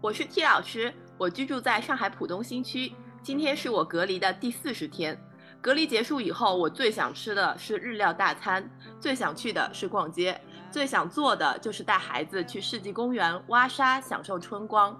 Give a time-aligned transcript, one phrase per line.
[0.00, 2.92] 我是 T 老师，我居住在上海浦东新区。
[3.20, 5.18] 今天是我隔离的第四十天。
[5.60, 8.70] 隔离结束以后，我最想吃的是日料大餐，
[9.00, 10.40] 最想去的是逛街，
[10.70, 14.96] 最想做的就是带孩子去世纪公园挖沙，享受春光。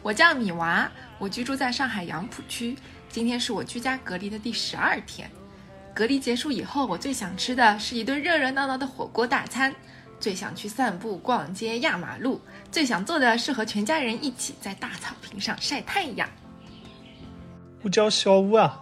[0.00, 2.74] 我叫米娃，我居住在上海杨浦区。
[3.10, 5.30] 今天是我居家隔离的第十二天。
[5.94, 9.74] 隔离结束以后，我最想吃的是一顿热热闹闹的火锅大餐。
[10.24, 12.40] 最想去散步、逛街、压马路，
[12.72, 16.26] 最想做的是和全家人一起在大草坪上晒太阳。
[17.82, 18.80] 我叫小吴啊，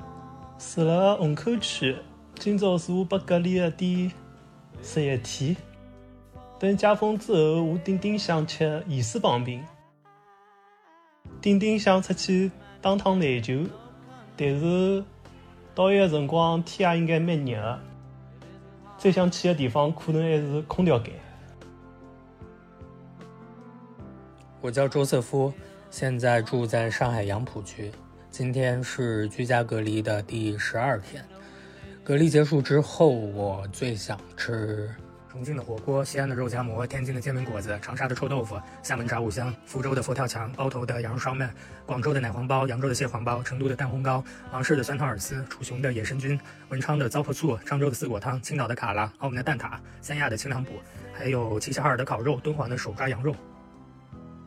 [0.57, 1.97] 住了虹口区。
[2.37, 4.09] 今朝是我被隔离的第
[4.85, 5.57] 十一天。
[6.61, 9.61] 等解封之后，我顶顶想吃盐水棒饼，
[11.41, 13.65] 顶顶想出去打趟篮球，
[14.37, 15.03] 但是
[15.75, 17.81] 到一个辰光天也应该蛮热的，
[18.97, 21.13] 最想去的地方可能还是空调间。
[24.63, 25.53] 我叫周瑟夫，
[25.91, 27.91] 现在住在上海杨浦区。
[28.31, 31.25] 今天是居家隔离的第十二天。
[32.05, 34.89] 隔离结束之后，我最想吃
[35.29, 41.53] 重庆的火锅、西安的肉夹馍、天津的煎饼果子、长沙的臭豆腐、厦门炸五香、福州的佛跳墙、包头的羊肉烧麦、
[41.85, 50.75] 广州的奶黄包、扬州的蟹黄包、成都的蛋烘糕、芒市的酸汤饵丝、楚雄的野生菌、文昌的糟粕醋、漳州的四果汤、青岛的卡拉、澳门的蛋挞、三亚的清凉补，
[51.13, 53.35] 还有齐齐哈尔的烤肉、敦煌的手抓羊肉。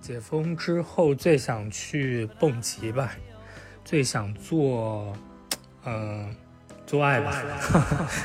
[0.05, 3.11] 解封之后最想去蹦极吧，
[3.83, 5.11] 最想做，
[5.83, 6.31] 嗯，
[6.85, 7.43] 做爱吧。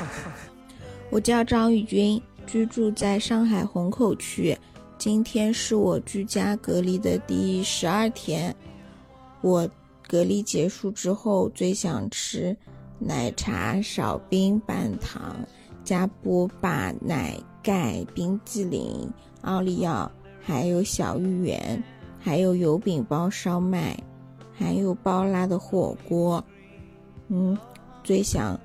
[1.09, 4.55] 我叫张宇军，居住在上海虹口区。
[4.99, 8.55] 今天是我居家隔离的第十二天。
[9.41, 9.67] 我
[10.07, 12.55] 隔离结束之后最想吃
[12.99, 15.35] 奶茶少冰半糖
[15.83, 20.11] 加波霸奶盖冰激凌奥利奥。
[20.43, 21.81] 还有小芋圆，
[22.19, 23.97] 还有油饼包烧麦，
[24.53, 26.43] 还有包拉的火锅。
[27.29, 27.57] 嗯，
[28.03, 28.59] 最想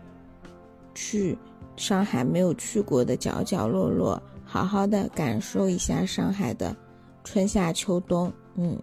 [0.94, 1.36] 去
[1.76, 6.74] 上海没有去过的角角落落，好好的感受一下上海的
[7.22, 8.32] 春夏秋冬。
[8.56, 8.76] 嗯。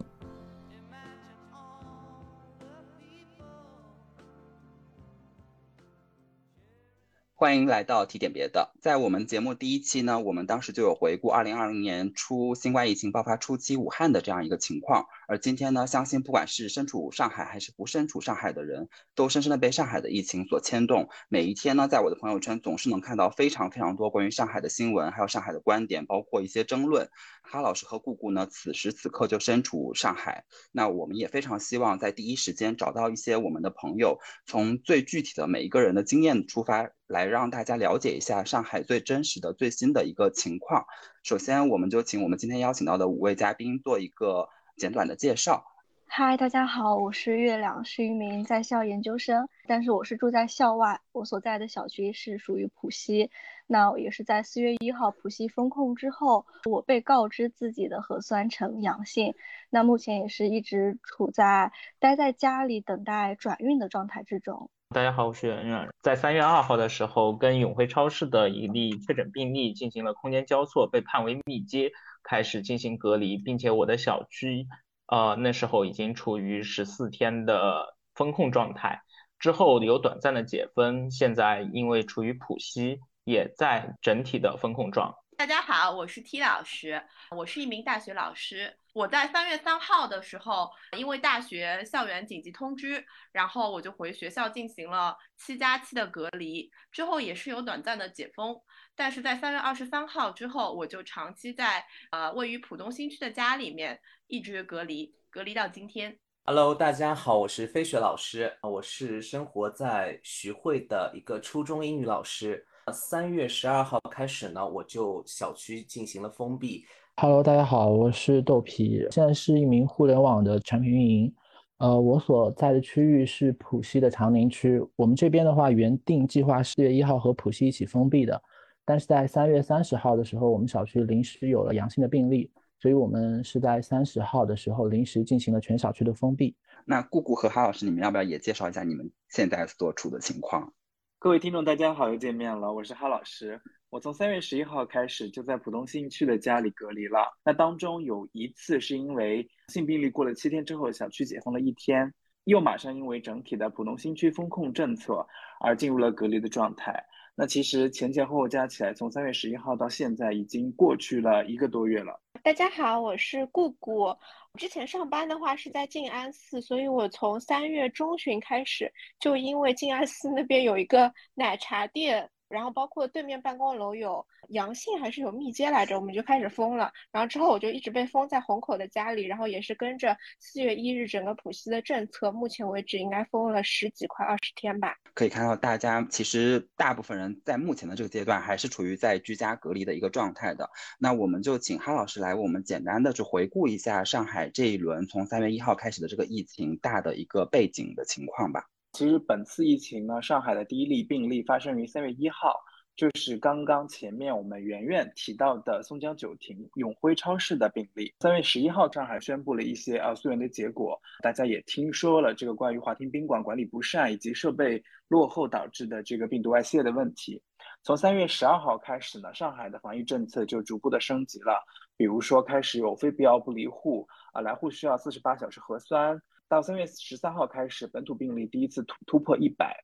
[7.44, 8.72] 欢迎来到提点别的。
[8.80, 15.04] 在我们节目第一期呢，我们当时就有回顾二零二零年初新冠疫情爆发初期武汉的这样一个情况。
[15.28, 21.06] 而今天呢，相信不管是身处上海还是不身处上海的人，都深深的被上海的疫情所牵动。
[21.28, 27.10] 每一天呢，在我的朋友圈总是能看到非常非常多关于上海的新闻，还有上海的观点，包括一些争论。
[27.42, 30.44] 哈老师和姑姑呢，此时此刻就身处上海。
[30.72, 36.88] 那我们也非常希望在第一时间找到一些我们的朋友，从最具体的每一个人的经验出发。
[37.14, 40.84] 来让大家了解一下上海最真实的、最新的一个情况。
[41.22, 45.64] 首先，我们就请我们今天邀请到的五位嘉宾做一个简短的介绍。
[46.06, 53.30] 嗨，大家好，我是月亮，是一名在校研究生，但是我是住在校外，我所在的小区是属于浦西。
[53.68, 59.34] 那也是在四月一号浦西封控之后，我被告知自己的核酸呈阳性，
[59.70, 61.70] 那目前也是一直处在
[62.00, 64.68] 待在家里等待转运的状态之中。
[64.94, 65.88] 大家好，我是圆圆。
[66.02, 71.90] 在三月二号的时候，跟永辉超市的一例确诊病例进行了空间交错，被判为密接，
[72.22, 74.68] 开始进行隔离，并且我的小区，
[75.08, 79.02] 呃，那时候已经处于十四天的封控状态，
[79.40, 85.12] 之后有短暂的解封，现在因为处于浦西，也在整体的封控状。
[85.36, 87.02] 大家好，我是 T 老师，
[87.36, 88.76] 我是一名大学老师。
[88.94, 98.56] 我在三月三号的时候，因为大学校园紧急通知，然后我就回学校进行了七加七的隔离，之后也是有短暂的解封。
[98.94, 106.16] 但是在三月二十三号之后，我就长期在呃位于浦东新区的家里面一直隔离，隔离到今天。
[106.44, 112.64] Hello，大家好，我是飞雪老师，我是生活在徐汇的一个初中英语老师。
[112.92, 116.86] 三月十二号开始呢，我就小区进行了封闭。
[117.16, 121.32] Hello，大家好，我是豆皮，现在是一名互联网的产品运营。
[121.78, 124.84] 呃，我所在的区域是浦西的长宁区。
[124.96, 128.42] 我们这边的话，原定计划四月一号和浦西一起封闭的，
[128.84, 132.50] 但是在三月三十号的时候，我们小区临时有了阳性的病例，
[132.80, 136.56] 所以我们是在三十号的时候临时进行了全小区的封闭。
[136.84, 140.72] 那顾顾和哈老师，你们要不要也介绍一下你们现在所处的情况？
[141.20, 143.60] 各位听众，大家好，又见面了，我是哈老师。
[143.94, 147.32] 我从三月十一号开始就在浦东新区的家里隔离了。
[147.44, 152.12] 那当中有一次是因为性病例过了七天之后，小区解封了一天，
[152.42, 155.24] 又马上因为整体的浦东新区风控政策
[155.60, 157.04] 而进入了隔离的状态。
[157.36, 162.20] 那其实前前后后加起来，从三月十一号到现在已经过去了一个多月了。
[162.42, 164.12] 大家好，我是顾顾。
[164.58, 172.28] 之前上班的话是在静安寺，所以我从三月中旬开始，就因为静安寺那边有一个奶茶店。
[172.48, 176.92] 然后包括对面办公楼有阳性还是有密接来着，我们就开始封了。
[177.10, 184.94] 然后之后我就一直被封在虹口的家里，然后也是跟着四月一日整个浦西的政策，目前为止应该封了十几快二十天吧。
[185.14, 190.68] 可以看到，大家其实大部分人在目前的这个阶段还是处于在居家隔离的一个状态的。
[190.98, 198.68] 那我们就请哈老师来，我们简单的去回顾一下上海这一轮从三月一号开始的这个疫情大的一个背景的情况吧。
[198.94, 202.54] 其实本次疫情呢，上海的第一例病例发生于三月一号，
[202.94, 208.14] 就是刚刚前面我们圆圆提到的松江九亭永辉超市的病例。
[208.20, 217.42] 三月十一号，上海宣布了一些呃溯源的结果，大家也听说了这个关于华亭宾馆管理不善以及设备落后导致的这个病毒外泄的问题。
[217.82, 221.60] 从三月十二号开始呢，上海的防疫政策就逐步的升级了，
[221.96, 226.16] 比如说开始有非必要不离户啊，来沪需要四十八小时核酸。
[226.54, 229.76] 到三月十三号开始，本土病例第一次突突破一百。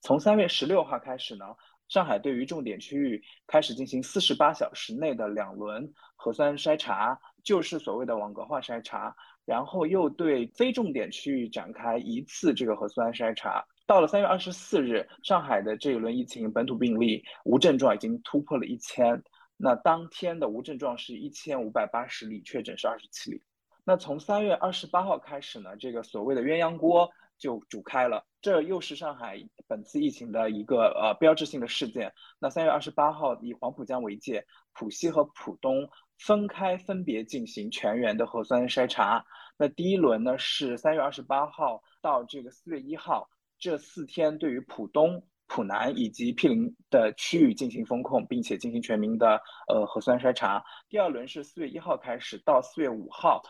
[0.00, 1.44] 从三月十六号开始呢，
[1.86, 9.14] 上海对于重点区域开始进行四十八小时内的两轮核酸筛查，就是所谓的网格化筛查。
[9.44, 13.64] 然后又对非重点区域展开一次这个核酸筛查。
[13.86, 19.22] 到了三月二十四日，上海的这一轮疫情本土病例无症状已经突破了一千。
[19.56, 23.40] 那当天的无症状是一千五百八十例，确诊是二十七例。
[23.88, 29.38] 那从三月二十八号开始呢，这个所谓的鸳鸯锅就煮开了，这又是上海
[29.68, 32.12] 本次疫情的一个呃标志性的事件。
[32.40, 35.88] 那三月二十八号以黄浦江为界，浦西和浦东
[36.18, 39.24] 分开分别进行全员的核酸筛查。
[39.56, 50.60] 那第一轮呢是三月二十八号到这个四月一号，这四天对于浦东、浦南以及毗邻的区域进行封控，并且进行全民的呃核酸筛查。
[50.88, 53.40] 第二轮是四月一号开始到四月五号。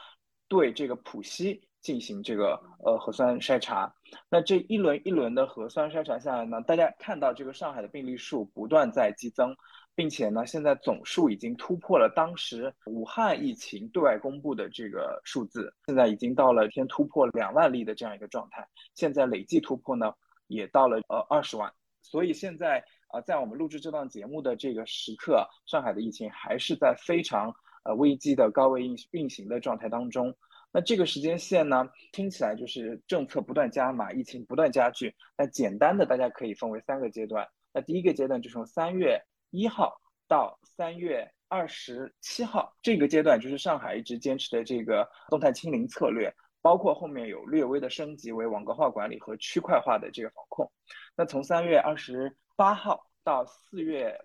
[0.49, 3.93] 对这个浦西进行这个呃核酸筛查，
[4.29, 9.55] 那这一轮一轮的核酸筛查下来呢，大家看到这个上海的病例数不断在激增，
[9.95, 20.13] 并且呢，现在总数已经突破了当时武汉疫情对外公布的这个数字，现在已经到了一天突破两万例的这样一个状态，现在累计突破呢
[20.49, 21.73] 也到了呃二十万，
[22.03, 27.55] 所以现在啊在我们录制这档节目的这个时刻，上海的疫情还是在非常。
[27.87, 30.35] 呃，危机的高位运运行的状态当中，
[30.73, 35.15] 那这个时间线呢，听起来就是政策不断加码，疫情不断加剧。
[35.39, 37.47] 那简单的大家可以分为三个阶段。
[37.73, 50.69] 那第一个阶段就是从三月一号到三月二十七号，这个阶段就是上海一直坚持的这个动态清零策略，包括后面有略微的升级为网格化管理和区块化的这个防控。
[51.15, 54.19] 那从三月二十八号到四月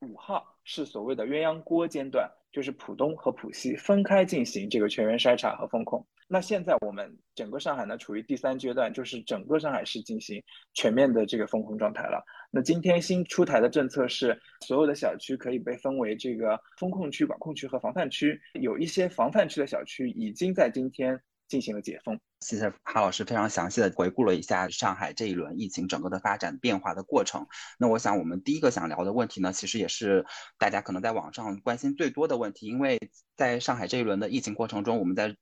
[0.00, 2.30] 五号是所谓的鸳鸯锅阶段。
[2.50, 6.04] 就是浦东和浦西分开进行这个全员筛查和风控。
[6.26, 10.42] 那现在我们整个上海呢处于第三阶段，就是整个上海市进行
[10.72, 12.24] 全面的这个风控状态了。
[12.50, 18.40] 那今天新出台的政策是，所有的小区可以被分为这个风控区、管控区和防范区。
[18.54, 21.20] 有一些防范区的小区已经在今天。
[21.48, 22.20] 进行了解封。
[22.40, 27.46] 谢谢哈老师非常详细的回顾了一下上海这一轮疫情整个的发展变化的过程。
[27.78, 30.24] 那我想我们第一个想聊的问题呢，其实也是
[30.58, 32.98] 大家可能在网上关心最多的问题，因为
[33.36, 35.34] 在上海这一轮的疫情过程中，我们在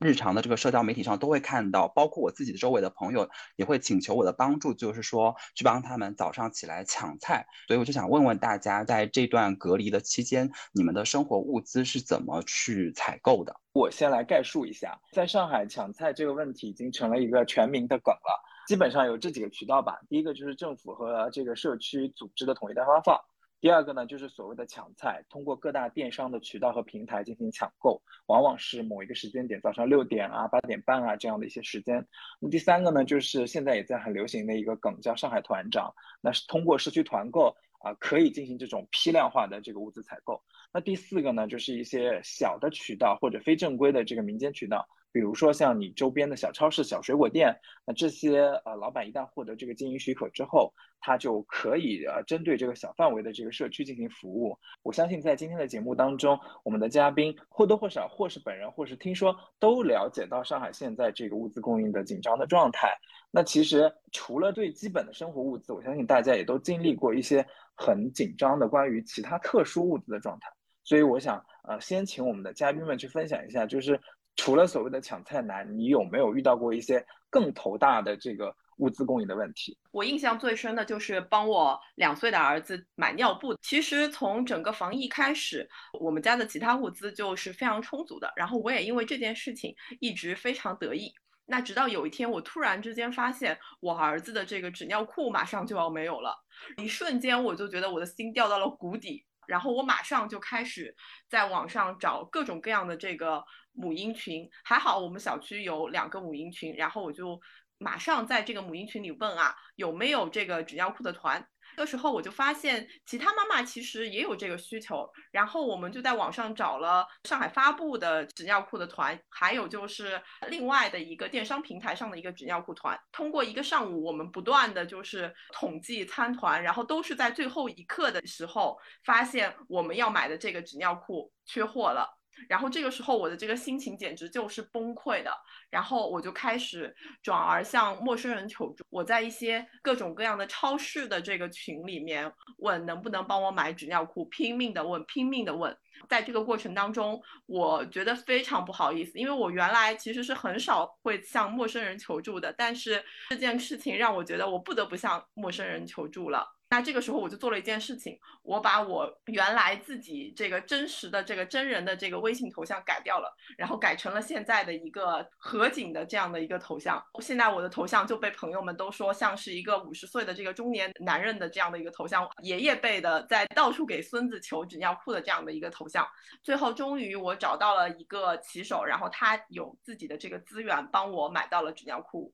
[0.00, 7.46] 日常的这个社交媒体上都会看到，包括我自己周围的朋友也会请求我的帮助，就是说去帮他们早上起来抢菜。
[7.68, 13.54] 所以我就想问问大家，在这段隔离的期间，你们的生活物资是怎么去采购的？
[13.72, 18.42] 我先来概述一下，在上海抢菜这个问题已经成了一个全民的梗了。
[18.68, 23.20] 基本上有这几个渠道吧，第一个就是政府和这个社区组织的统一代发放。
[23.60, 32.06] 第二个呢，就是所谓的抢菜，通过各大电商的渠道和平台进行抢购，往往是某一个时间点，早上六点啊、八点半啊这样的一些时间。
[32.40, 40.42] 那第三个呢，就是现在也在很流行的一个梗，叫上海团长，那是通过社区团购啊，可以进行这种批量化的这个物资采购。
[40.72, 44.88] 那第四个呢，就是一些小的渠道或者非正规的这个民间渠道。
[45.12, 54.56] 比如说像你周边的小超市、小水果店，那这些呃老板一旦获得这个经营许可之后，他就可以呃针对这个小范围的这个社区进行服务。
[54.82, 62.96] 我相信在今天的节目当中，我们的嘉宾或多或少，或是本人，或是听说，都了解到上海现在这个物资供应的紧张的状态。
[63.32, 70.48] 那其实除了最基本的生活物资，我相信大家也都经历过一些很紧张的关于其他特殊物资的状态。
[70.84, 74.00] 所以我想呃先请我们的嘉宾们去分享一下，就是。
[74.40, 79.76] 除了所谓的抢菜难，你有没有遇到过一些更头大的这个物资供应的问题。
[79.90, 83.54] 我印象最深的就是帮我两岁的儿子买尿布。
[83.60, 85.68] 其实从整个防疫开始，
[86.00, 88.32] 我们家的其他物资就是非常充足的。
[88.34, 91.12] 然后我也因为这件事情一直非常得意。
[91.44, 96.34] 那直到有一天，我突然之间发现我儿子的这个纸尿裤马上就要没有了，
[96.78, 99.22] 一瞬间我就觉得我的心掉到了谷底。
[99.46, 100.94] 然后我马上就开始
[101.28, 107.40] 在网上找各种各样的这个母婴群，还好我们小区有两个母婴群，然后我就
[107.78, 111.46] 马上在这个母婴群里问啊，有没有这个纸尿裤的团。
[111.76, 122.98] 这时候我就发现，其他妈妈其实也有这个需求，然后我们就在网上找了上海发布的纸尿裤的团，还有就是另外的一个电商平台上的一个纸尿裤团。
[123.12, 132.19] 通过一个上午，我们不断的就是统计参团，然后都是在最后一刻的时候发现我们要买的这个纸尿裤缺货了。
[132.48, 135.32] 然后这个时候我的这个心情简直就是崩溃的，
[135.70, 138.84] 然后我就开始转而向陌生人求助。
[138.90, 145.76] 我在一些各种各样的超市的这个群里面问能不能帮我买纸尿裤，拼命的问，拼命的问。
[146.08, 156.46] 在这个过程当中，我觉得非常不好意思，因为我原来其实是很少会向陌生人求助的，但是这件事情让我觉得我不得不向陌生人求助了。
[156.70, 167.04] 那这个时候我就做了一件事情，我把我原来自己这个真实的这个真人的这个微信头像改掉了，然后改成了现在的一个合景的这样的一个头像。
[167.20, 176.06] 现在我的头像就被朋友们都说像是一个五十岁的这个中年男人的这样的一个头像，爷爷辈的在到处给孙子求纸尿裤的这样的一个头像。
[176.44, 182.32] 最后终于我找到了一个骑手，然后他有自己的这个资源，帮我买到了纸尿裤。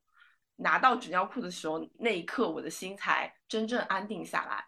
[0.56, 4.64] 拿到纸尿裤的时候，那一刻我的心才真正安定下来。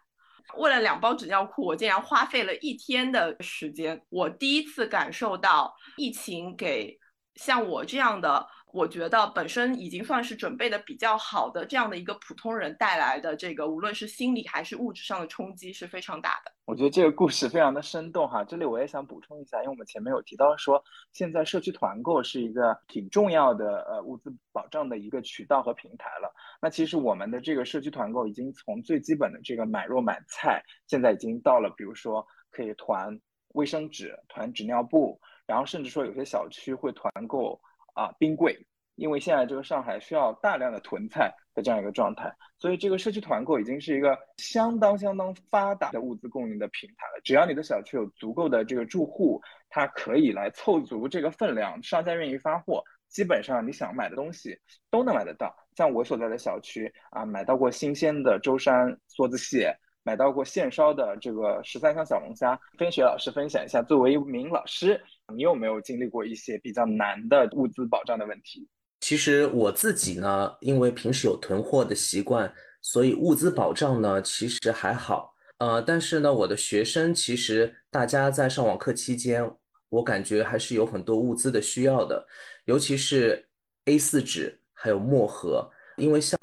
[0.57, 4.01] 为了两包纸尿裤，我竟然花费了一天的时间。
[4.09, 6.97] 我第一次感受到疫情给
[7.35, 8.47] 像我这样的。
[8.71, 16.51] 我觉得本身已经算是准备的比较好的这样的一个普通人带来的这个，无论是心理还是物质上的冲击是非常大的。
[16.65, 20.83] 我觉得这个故事非常的生动哈，这里我也想补充一下，因为我们前面有提到说，
[21.13, 26.31] 现在社区团购是一个挺重要的呃物资保障的一个渠道和平台了。
[26.61, 33.19] 那其实我们的这个社区团购已经从最基本的这个买肉买菜，现在已经到了比如说可以团
[33.55, 37.59] 卫生纸、团纸尿布，然后甚至说有些小区会团购。
[37.99, 38.57] 啊，冰柜，
[38.95, 47.19] 因为现在这个上海需要大量的囤菜的这样一个状态，所以这个社区团购已经是一个相当相当发达的物资供应的平台了。
[47.25, 54.57] 只要你的小区有足够的这个住户，他可以来凑足这个分量，商家愿意发货，基本上你想买的东西
[54.89, 55.53] 都能买得到。
[55.75, 62.57] 像我所在的小区啊，买到过新鲜的舟山梭子蟹，买到过现烧的这个十三香小龙虾。
[62.77, 65.03] 跟雪老师分享一下，作为一名老师。
[65.35, 68.67] 你有没有经历过一些比较难的物资保障的问题？
[69.01, 75.33] 其实我自己呢，因为平时有囤货的习惯，所以物资保障呢其实还好。
[75.59, 79.49] 呃，但是呢，我的学生其实大家在上网课期间，
[79.89, 82.27] 我感觉还是有很多物资的需要的，
[82.65, 83.47] 尤其是
[83.85, 86.37] A4 纸还有墨盒，因为像。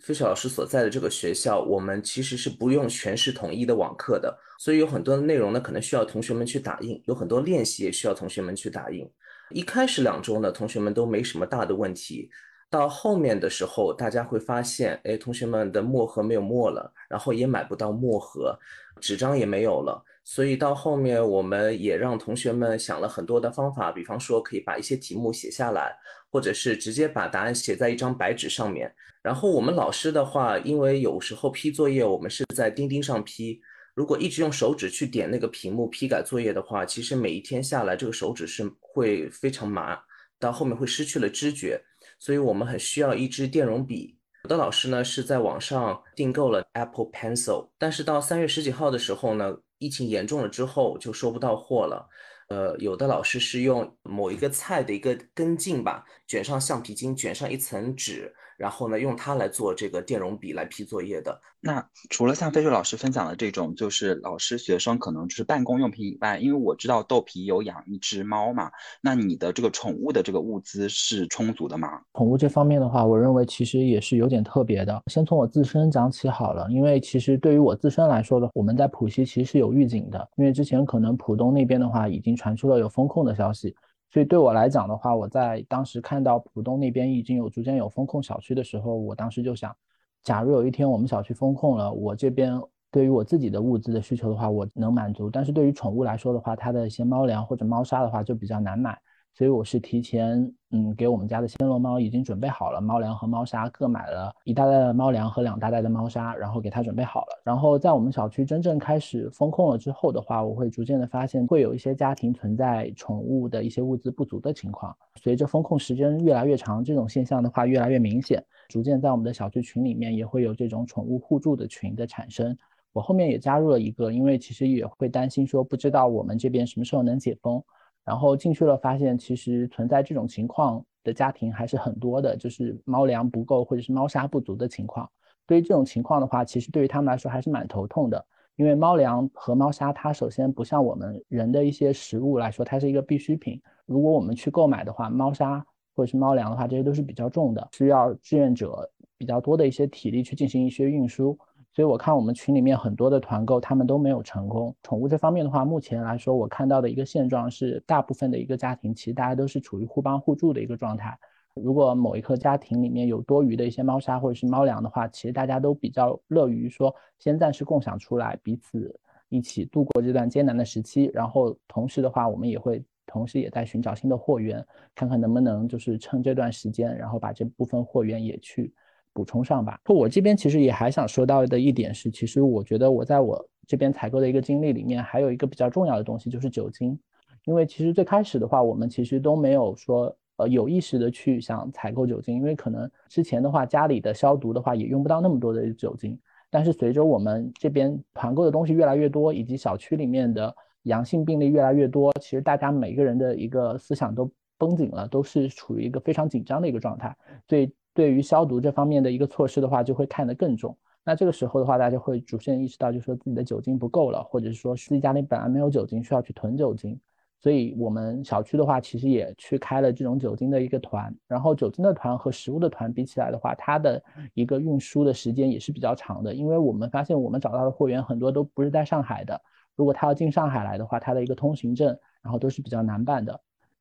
[0.00, 9.08] 飞雪老师所在的这个学校，我们其实是不用全市统一的网课的，所以有很多的内容呢，可能需要同学们去打印，有很多练习也需要同学们去打印。
[9.50, 12.30] 一开始两周呢，同学们都没什么大的问题，
[12.70, 18.58] 到后面的时候，大家会发现，哎，同学们的墨盒没有墨了，然后也买不到墨盒，
[19.00, 25.96] 纸张也没有了，所以到后面我们也让同学们想了很多的方法，比方说可以把一些题目写下来。
[26.32, 33.60] 或者是直接把答案写在一张白纸上面，然后我们老师的话，因为有时候批作业我们是在钉钉上批，
[33.96, 39.98] 如果一直用手指去点那个屏幕批改作业的话，其实每一天下来这个手指是会非常麻，
[40.38, 41.82] 到后面会失去了知觉，
[42.20, 44.16] 所以我们很需要一支电容笔。
[44.44, 52.08] 有的老师呢是在网上订购了 Apple Pencil，但是到三月十几号的时候呢，疫情严重了之后就收不到货了。
[52.48, 61.40] 呃，有的老师是用某一个菜的一个根茎吧，卷上橡皮筋，卷上一层纸，然后呢，用它来做这个电容笔来批作业的。
[61.60, 68.70] 那除了像飞雪老师分享的这种，就是老师学生可能就是办公用品以外，因为我知道豆皮有养一只猫嘛，
[69.02, 71.88] 那你的这个宠物的这个物资是充足的吗？
[72.14, 75.02] 宠物这方面的话，我认为其实也是有点特别的。
[75.10, 82.30] 先从我自身讲起好了，因为其实对于我自身来说的，我们在浦西其实是有预警的，因为之前可能浦东那边的话已经。
[82.40, 83.74] 传出了有风控的消息，
[84.12, 89.74] 所以对我来讲的话，我在当时看到浦东那边已经有逐渐有风控小区的时候，我当时就想，
[90.22, 98.98] 假如有一天我们小区风控了，我这边对于我自己的物资的需求的话，我能满足，但是对于宠物来说的话，它的一些猫粮或者猫砂的话就比较难买，
[99.32, 107.40] 所以我是提前，嗯，给我们家的暹罗猫已经准备好了猫粮和猫砂，各买了一大袋的猫粮和两大袋的猫砂，然后给它准备好了。
[107.44, 114.94] 然后在我们小区真正开始封控了之后的话，我会逐渐的发现，会有一些家庭存在宠物的一些物资不足的情况。
[115.22, 122.54] 随着封控时间越来越长，这种现象的话越来越明显，逐渐在我们的小区群里面也会有这种宠物互助的群的产生。
[122.92, 127.62] 我后面也加入了一个，因为其实也会担心说，不知道我们这边什么时候能解封。
[128.04, 135.08] 然后进去了，发现其实存在这种情况的家庭还是很多的，就是猫粮不够或者是猫砂不足的情况。
[135.46, 138.24] 对于这种情况的话，其实对于他们来说还是蛮头痛的，
[138.56, 143.60] 因为猫粮和猫砂它首先不像我们人的一些食物来说，它是一个必需品。
[143.86, 145.64] 如果我们去购买的话，猫砂
[145.94, 148.88] 或者是猫粮的话，这些都是比较重的，需要志愿者
[149.18, 151.36] 比较多的一些体力去进行一些运输。
[151.72, 154.74] 所以我看我们群里面很多的团购，他们都没有成功。
[154.82, 161.16] 宠物这方面的话，目前来说，我看到的一个现状是，大部分的一个家庭其实大家都是处于互帮互助的一个状态。
[161.54, 168.92] 如果某一个家庭里面有多余的一些猫砂或者是猫粮的话，其实大家都比较乐于说先暂时共享出来，彼此
[169.28, 171.10] 一起度过这段艰难的时期。
[171.14, 178.72] 然后同时的话，我们也会同时也在寻找新的货源，看看能不能就是趁这段时间，然后把这部分货源也去。
[179.12, 179.78] 补充上吧。
[179.88, 186.98] 我这边其实也还想说到的一点是，其实我觉得我在我这边采购的一个经历里面，还有一个比较重要的东西就是酒精。
[187.44, 196.18] 因为其实最开始的话，我们其实都没有说呃有意识的去想采购酒精，因为可能之前的话家里的消毒的话也用不到那么多的酒精。
[196.50, 207.16] 但是随着我们这边团购的东西越来越多，以及小区里面的阳性病例越来越多，其实大家每个人的一个思想都绷紧了，都是处于一个非常紧张的一个状态，
[207.48, 207.72] 所以。
[207.92, 210.76] 对于消毒这方面的一个措施的话，就会看得更重。
[211.04, 216.98] 那这个时候的话，大家会逐渐意识到，就说自己的酒精不够了，或者是说自己家里本来没有酒精，需要去囤酒精。
[217.42, 221.12] 所以我们小区的话，其实也去开了这种酒精的一个团。
[221.26, 224.00] 然后酒精的团和食物的团比起来的话，它的
[224.34, 226.34] 一个运输的时间也是比较长的。
[226.34, 229.40] 因为我们发现，我们找到的货源很多都不是在上海的。
[229.74, 233.40] 如果他要进上海来的话，他的一个通行证，然后都是比较难办的。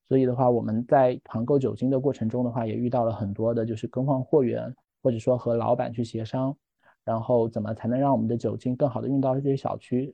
[0.10, 6.58] 所以的话，我们在团购酒精的过程中的话，也遇到了很多的，就是更换货源，或者说和老板去协商，
[7.06, 10.12] 然后怎么才能让我们的酒精更好的运到这些小区，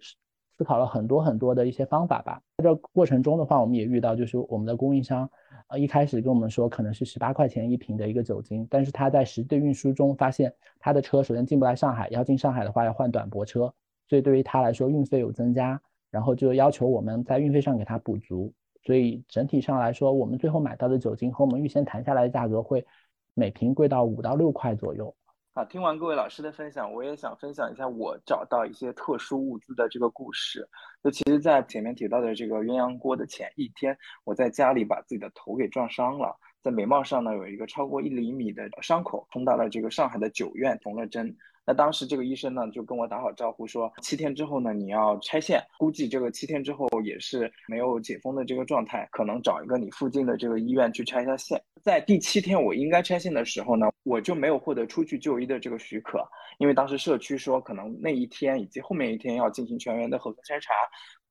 [0.57, 2.41] 思考了很多很多的一些方法吧。
[2.57, 5.29] 在这过程中的话，我们也遇到，就是我们的供应商，
[5.69, 13.73] 呃，一开始跟我们说可能是十八块钱一瓶的一个酒精，但是他在实际运输中发现，他的车首先进不来上海，要进上海的话要换短驳车，
[14.09, 18.51] 所以对于他来说运费有增加，然后就要求我们在运费上给他补足。
[18.85, 22.85] 所以整体上来说，我们最后买到的酒精和我们预先谈下来的价格会
[23.33, 25.13] 每瓶贵到五到六块左右。
[25.55, 30.67] 好，听完各位老师的分享，我也想分享一下我找到一些特殊物资的这个故事。
[31.01, 41.35] 就其实，在前面提到的这个鸳鸯锅的前一天，我在家里把自己的头给撞伤了，在眉毛上呢有一个超过一厘米的伤口，冲到了这个上海的九院缝了针。
[41.65, 45.59] 那当时这个医生呢，就跟我打好招呼说，七天之后呢，你要拆线。
[45.79, 51.59] 估计这个七天之后也是没有解封的这个状态，可能找一个你附近的这个医院去拆一下线。
[51.81, 56.19] 在第七天我应该拆线的时候呢，我就没有获得出去就医的这个许可，
[56.59, 60.73] 因为当时社区说可能那一天以及后面一天要进行全员的核酸筛查，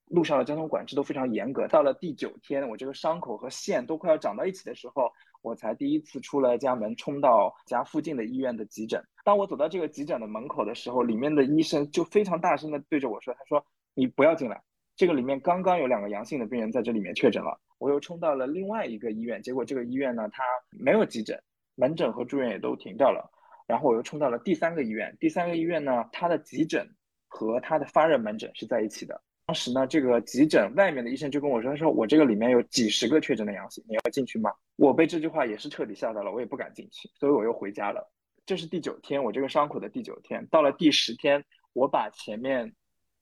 [0.08, 1.68] 路上的交通管制都非常严格。
[1.68, 5.08] 到了第九天，我这个伤口和线都快要长到一起的时候。
[5.44, 9.04] 我才第一次出了家门，冲到家附近的医院的急诊。
[9.22, 14.62] 当我走到这个急诊的门口的时候，里面的医生就非常大声的对着我说：“他说你不要进来，
[14.96, 21.38] 这个里面刚刚有两个阳性的病人在这里面确诊了。”我又冲到了另外一个医院，结果这个医院呢，它没有急诊，
[21.74, 23.30] 门诊和住院也都停掉了。
[23.66, 26.88] 然后我又冲到了第三个医院，第三个医院呢，它的急诊
[27.28, 29.20] 和它的发热门诊是在一起的。
[29.46, 38.10] 当时呢，这个急诊外面的医生就跟我说：“他说我这个里面有几十个确诊的阳性，你要进去吗？”我被这句话也是彻底吓到了，我也不敢进去，所以我又回家了。
[38.46, 40.46] 这是第九天，我这个伤口的第九天。
[40.50, 42.74] 到了第十天，我把前面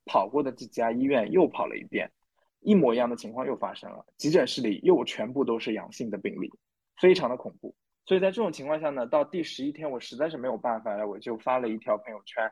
[0.05, 2.09] 跑过的这家医院又跑了一遍，
[2.61, 6.49] 一模一样的情况又发生了，急诊室里又全部都是阳性的病例，
[7.01, 7.75] 非常的恐怖。
[8.07, 12.49] 所以在这种情况下呢，到第十一天，我实在是没有办法了，我就发了一条朋友圈。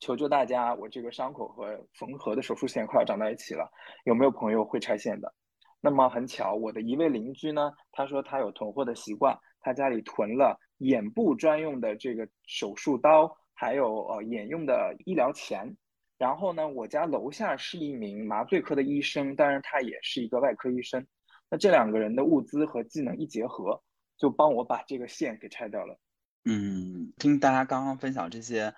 [0.00, 0.74] 求救大家！
[0.74, 3.70] 我这个伤口和缝合的手术线快要长到一起了，
[4.04, 5.34] 有没有朋友会拆线的？
[5.80, 15.76] 那么很巧，我的一位邻居呢，他说他有囤货的习惯，他家里囤了眼部专用的这个手术刀，还有呃眼用的医疗钳。
[16.16, 21.06] 然后呢，我家楼下是一名麻醉科的医生，当然他也是一个外科医生。
[21.50, 23.82] 那这两个人的物资和技能一结合，
[24.16, 25.98] 就帮我把这个线给拆掉了。
[26.44, 28.74] 嗯，听大家刚刚分享这些。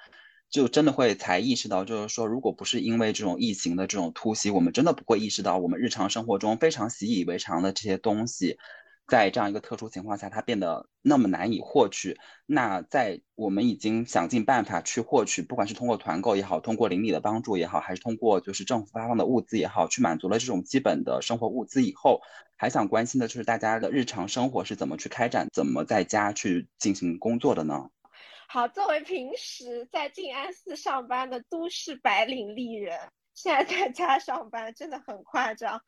[0.50, 8.58] 就真的会才意识到，就是说，如果不是因为这种疫情的这种突袭，我们真的不会意识到我们日常生活中非常习以为常的这些东西，
[9.06, 12.18] 在这样一个特殊情况下，它变得那么难以获取。
[12.46, 22.20] 那在我们已经想尽办法去获取，不管是通过团购也好，通过邻里的帮助也好，还是通过就是政府发放的物资也好，去满足了这种基本的生活物资以后，
[22.56, 27.88] 还想关心的就是大家的日常生活是怎么去开展，怎么在家去进行工作的呢？
[28.52, 32.98] 好，作为平时在静安寺上班的都市白领丽人，
[33.32, 35.80] 现在在家上班真的很夸张。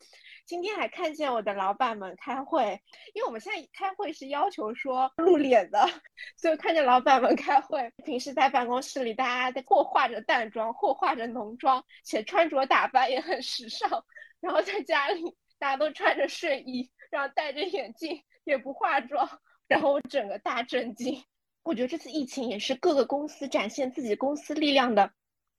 [0.47, 2.81] 今天还看见我的老板们开会，
[3.15, 5.89] 因为我们现在开会是要求说露脸的，
[6.37, 7.93] 所以看见老板们开会。
[8.05, 13.91] 平时在办公室里，大家在或化着淡妆，或化着浓妆，且穿着打扮也很时尚。
[14.39, 19.29] 然后在家里，大家都穿着睡衣，然后戴着眼镜，也不化妆，
[19.67, 21.25] 然后我整个大震惊。
[21.63, 25.13] 我觉得这次疫情也是各个公司展现自己公司力量的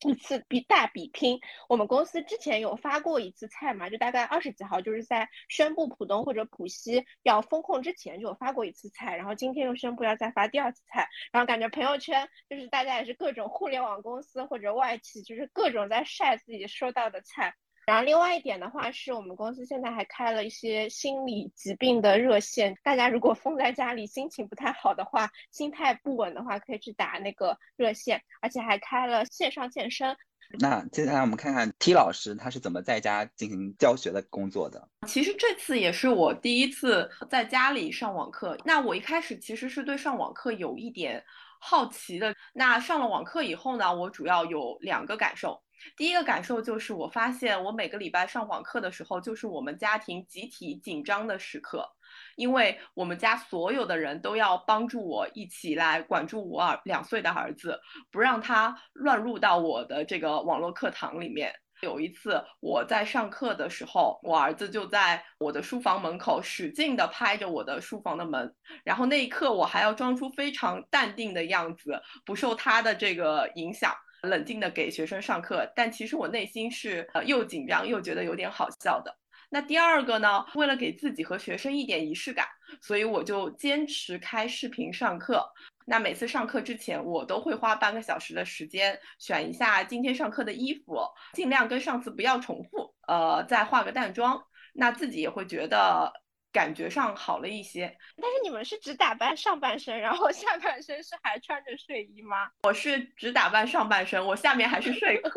[0.05, 1.39] 一次比大比拼。
[1.69, 17.55] 我们公司之前有发过一次菜嘛，就大概二十几号，就是在宣布浦东或者浦西要封控之前就有发过一次菜，然后今天又宣布要再发第二次菜，然后感觉朋友圈就是大家也是各种互联网公司或者外企，就是各种在晒自己收到的菜。
[17.85, 30.15] 然后另外一点的话，是我们公司现在还开了一些心理疾病的热线，大家如果封在家里，心情不太好的话，心态不稳的话，可以去打那个热线，而且还开了线上健身。
[30.59, 34.87] 那接下来我们看看 T 老师他是怎么在家进行教学的工作的。
[35.07, 38.55] 其实这次也是我第一次在家里上网课。
[38.63, 41.23] 那我一开始其实是对上网课有一点
[41.59, 42.35] 好奇的。
[42.53, 45.62] 那上了网课以后呢，我主要有两个感受。
[45.95, 51.87] 第一个感受就是，我发现我每个礼拜上网课的时候，就是我们家庭集体紧张的时刻，
[52.35, 57.79] 因为我们家所有的人都要帮助我一起来管住我儿两岁的儿子，
[58.11, 61.53] 不让他乱入到我的这个网络课堂里面。
[61.81, 73.93] 有一次我在上课的时候，我儿子就在我的书房门口使劲地拍着我的书房的门，然后那一刻我还要装出非常淡定的样子，不受他的这个影响。
[74.23, 79.15] 冷静的给学生上课，但其实我内心是呃又紧张又觉得有点好笑的。
[79.49, 82.47] 那第二个呢，为了给自己和学生一点仪式感，
[82.81, 85.45] 所以我就坚持开视频上课。
[85.85, 90.97] 那每次上课之前，我都会花半个小时的时间选一下今天上课的衣服，
[91.33, 94.41] 尽量跟上次不要重复，呃，再化个淡妆，
[94.73, 96.22] 那自己也会觉得。
[96.53, 102.47] 感觉上好了一些，但是你们是只打扮上半身，然后下半身是还穿着睡衣吗？
[102.61, 105.29] 我是只打扮上半身，我下面还是睡裤。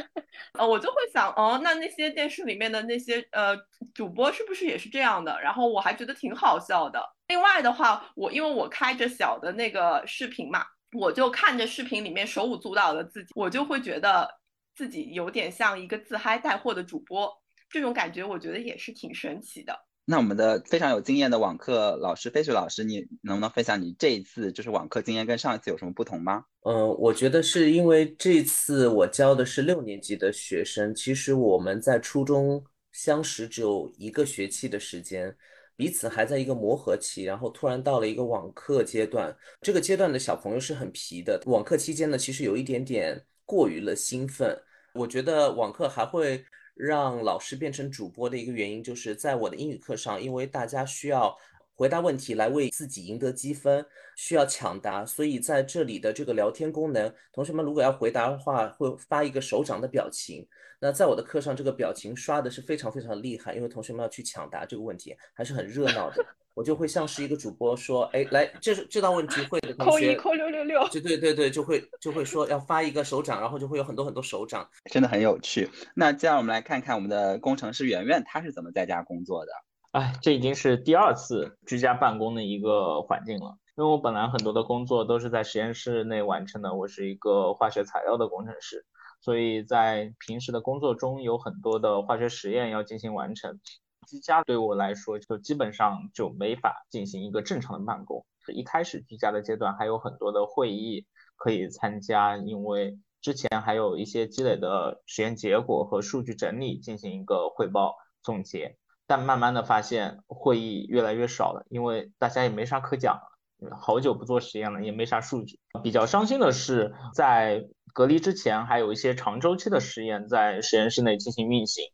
[0.58, 3.54] 呃，我就会想，哦，那那些电视里面的那些呃
[3.94, 5.38] 主播是不是也是这样的？
[5.42, 7.02] 然后我还觉得挺好笑的。
[7.28, 10.64] 另外的话，我因为我开着小的那个视频嘛，
[10.98, 14.40] 我就看着视频里面手舞足蹈的自己，我就会觉得
[14.74, 17.30] 自己有点像一个自嗨带货的主播，
[17.68, 19.85] 这种感觉我觉得也是挺神奇的。
[20.08, 26.44] 那我们的非常有经验的网课老师飞雪老师，你能不能分享你这一次就是网课经验跟上一次有什么不同吗？
[26.62, 35.36] 嗯，我觉得是因为这次我教的是六年级的学生，其实我们在初中相识只有一个学期的时间，
[35.74, 41.42] 彼此还在一个磨合期，然后突然到了一个网课阶段，这个阶段的小朋友是很皮的。
[41.46, 44.56] 网课期间呢，其实有一点点过于了兴奋，
[44.94, 46.44] 我觉得网课还会。
[46.76, 51.34] 让老师变成主播的一个原因，就是在我的英语课上，因为大家需要
[51.74, 53.84] 回答问题来为自己赢得积分，
[54.14, 60.46] 需要抢答，所以在这里的这个聊天功能，同学们如果要回答的话，会发一个手掌的表情。
[60.78, 66.24] 那在我的课上，这个表情刷的是非常非常厉害，因为同学们要去抢答这个问题，还是很热闹的。
[66.56, 75.68] 我就会像是一个主播说，哎，来，这是这道问题会的同学，扣一扣六六六，就对对对，就会就会说要发一个手掌，然后就会有很多很多手掌，真的很有趣。
[75.94, 79.52] 那接下来我们来看看我们的工程师圆圆，他是怎么在家工作的？
[79.90, 83.58] 哎，这已经是第二次居家办公的一个环境了。
[83.76, 88.86] 因为我本来很多的工作都是在实验室内完成的，我是一个化学材料的工程师，
[89.20, 93.60] 所以在平时的工作中有很多的化学实验要进行完成。
[94.06, 98.24] 居家对我来说，就基本上就没法进行一个正常的办公。
[98.54, 101.04] 一开始居家的阶段，还有很多的会议
[101.36, 108.76] 可以参加，因为之前还有一些积累的实验结果和数据整理进行一个汇报总结。
[109.08, 115.60] 但慢慢的发现会议越来越少了，因为大家也没啥可讲了，好久不做实验了，也没啥数据。
[115.82, 117.64] 比较伤心的是，在
[117.94, 121.84] 隔离之前，还有一些长周期的实验在实验室内进行运行。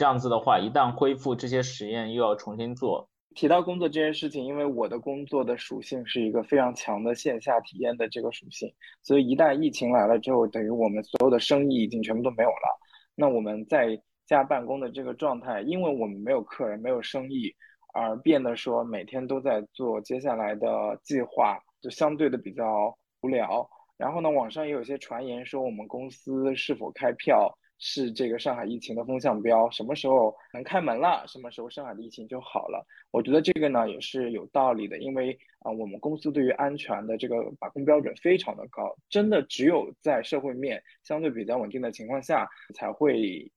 [0.00, 3.10] 这样子的话，一旦恢复这些实验，又要重新做。
[3.34, 12.80] 提到工作这件事情，因为我的工作的属性是一个非常强的线下体验的这个属性，所以一旦疫情来了之后，等于我们所有的生意已经全部都没有了。
[13.14, 17.54] 那我们在家办公的这个状态，因为我们没有客人，没有生意，
[17.92, 23.68] 而变得说每天都在做接下来的计划，就相对的比较无聊。
[23.98, 32.86] 然后呢，网上也有些传言说我们公司是否开票是这个上海疫情的风向标，什么时候能开门了，什么时候上海的疫情就好了。
[33.10, 43.50] 我觉得这个呢也是有道理的，因为啊，我们公司对于安全的这个把控标准非常的高，真的只有在社会面相对比较稳定的情况下，才会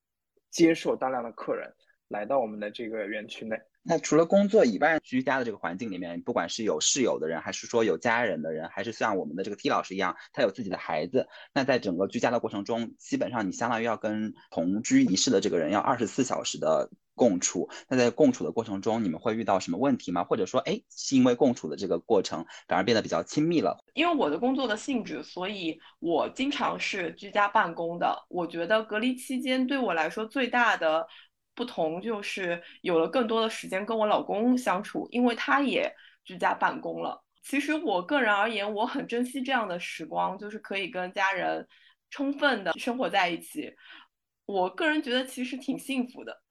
[0.50, 1.72] 接受大量的客人
[2.08, 3.60] 来到我们的这个园区内。
[3.86, 17.70] 那除了工作以外，居家的这个环境里面，不管是有室友的人，还是说有家人的人，还是像我们的这个 T 老师一样，他有自己的孩子，那在整个居家的过程中，基本上你相当于要跟同居一室的这个人要二十四小时的共处。
[17.90, 20.24] 那在共处的过程中，你们会遇到什么问题吗？
[20.24, 23.78] 或者说，哎，是因为共处的这个过程反而变得比较亲密了？
[23.96, 28.18] 因为我的工作的性质，所以我经常是居家办公的。
[28.30, 31.06] 我觉得隔离期间对我来说最大的。
[31.56, 37.24] 不同就是有了更多的时间跟我老公相处，因为他也居家办公了。
[37.44, 41.68] 其实我个人而言，我很珍惜这样的时光，就是可以跟家人
[42.10, 43.74] 充分的生活在一起。
[44.46, 46.43] 我个人觉得其实挺幸福的。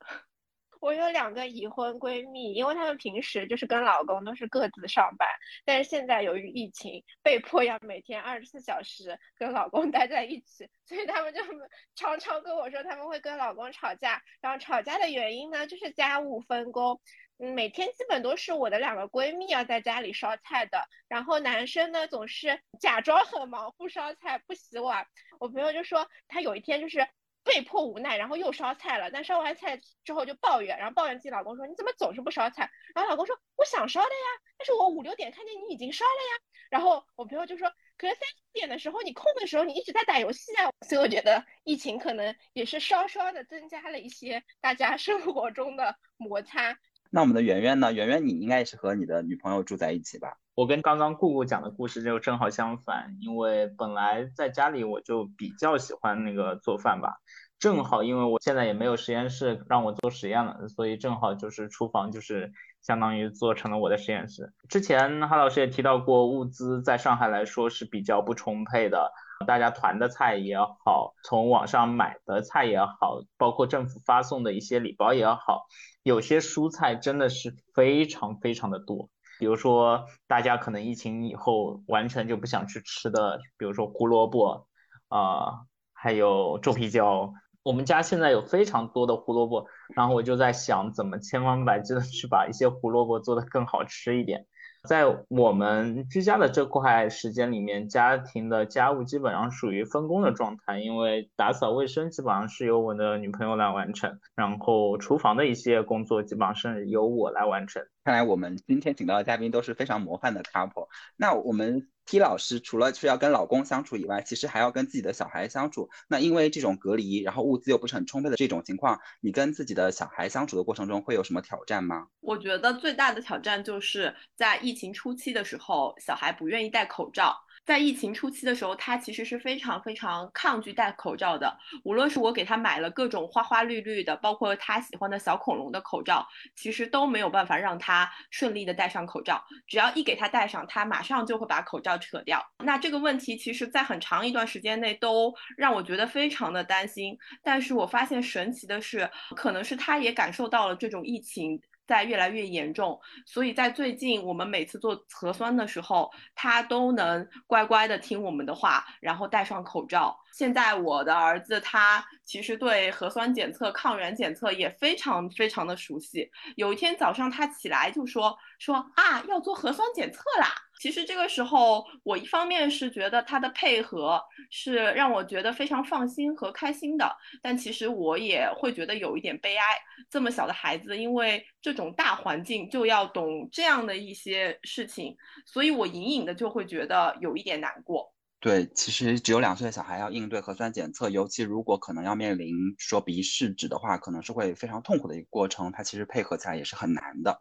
[0.82, 5.28] 我有两个已婚闺蜜，因为她们平时就是跟老公都是各自上班，
[5.64, 11.40] 但是现在由于疫情，被迫要每天二十四小时跟老公 待在一起，所以她们就
[11.94, 17.00] 常常跟我说，他们会跟老公吵架，然后吵架的原因呢，就是家务分工，
[17.38, 25.06] 嗯，每天基本都是我的两个闺蜜要在家里烧菜的，然后男生呢总是假装很忙，不烧菜不洗碗。
[25.38, 27.06] 我朋友就说他有一天就是。
[27.44, 29.10] 被迫无奈，然后又烧菜了。
[29.10, 46.78] 但烧完菜之后就抱怨，然后抱怨自己老公说：“你怎么总是不烧菜？”然后老公说：“我想烧的呀，但是我五六点看见你已经烧了呀。”然后我朋友就说：“可是三点的时候你空的时候你一直在打游戏啊。”所以我觉得疫情可能也是稍稍的增加了一些大家生活中的摩擦。
[47.10, 47.92] 那我们的圆圆呢？
[47.92, 50.38] 圆圆，你应该也是和你的女朋友住在一起吧？
[50.54, 57.14] 我跟刚刚姑姑讲的故事就正好相反，因为本来在家里我就比较喜欢那个做饭吧，
[57.58, 64.52] 正好因为我现在也没有实验室让我做实验了，所以正好就是厨房就是相当于做成了我的实验室。
[64.68, 69.10] 之前哈老师也提到过，物资在上海来说是比较不充沛的，
[69.46, 75.66] 大家团的菜也好，从网上买的菜也好，包括政府发送的一些礼包也好，
[76.02, 79.08] 有些蔬菜真的是非常非常的多。
[79.42, 84.68] 比如说，大家可能疫情以后完全就不想去吃的，比如说胡萝卜，
[85.08, 87.32] 啊，还有皱皮椒。
[87.64, 94.46] 我们家现在有非常多的胡萝卜，然后我就在想，怎么千方百计的去把一些胡萝卜做得更好吃一点。
[94.88, 107.84] 在我们居家的这块时间里面，家庭的家务基本上属于分工的状态，因为打扫卫生基本上是由我的女朋友来完成，然后厨房的一些工作基本上是由我来完成。
[108.02, 110.88] 看来我们今天请到的嘉宾都是非常模范的 couple。
[111.16, 115.88] 那我们 T 老师除了是要跟老公相处以外，其实还要跟自己的小孩相处。
[116.08, 122.08] 那因为这种隔离，然后物资又不是很充沛的这种情况，你跟自己的小孩相处的过程中会有什么挑战吗？
[122.20, 127.36] 我觉得最大的挑战就是在疫情初期的时候，小孩不愿意戴口罩。
[127.64, 131.56] 在疫情初期的时候，他其实是非常非常抗拒戴口罩的。
[131.84, 139.42] 无论是我给他买了各种花花绿绿的，包括他喜欢的小恐龙的口罩，其实都没有办法让他顺利的戴上口罩。
[139.66, 142.44] 只要一给他戴上，他马上就会把口罩扯掉。
[142.64, 147.16] 那这个问题，其实在很长一段时间内都让我觉得非常的担心。
[147.42, 151.60] 但是我发现神奇的是，可能是他也感受到了这种疫情。
[151.92, 160.18] 在越来越严重，所以在最近我们每次做核酸的时候，他都能乖乖的听我们的话，然后戴上口罩。
[160.32, 166.30] 现在我的儿子他其实对核酸检测、抗原检测也非常非常的熟悉。
[166.56, 170.48] 有一天早上他起来就说说啊要做核酸检测啦。
[170.82, 177.08] 其实这个时候我一方面是觉得他的配合是让我觉得非常放心和开心的，
[177.40, 179.64] 但其实我也会觉得有一点悲哀。
[180.10, 185.16] 这么小的孩子，因为这种大环境就要懂这样的一些事情，
[185.46, 188.12] 所以我隐隐的就会觉得有一点难过。
[188.40, 195.70] 对，其实只有两岁的小孩要应对核酸检测，尤其如果可能要面临说鼻试纸的话，可能是会非常痛苦的一个过程。
[195.70, 197.40] 他其实配合起来也是很难的。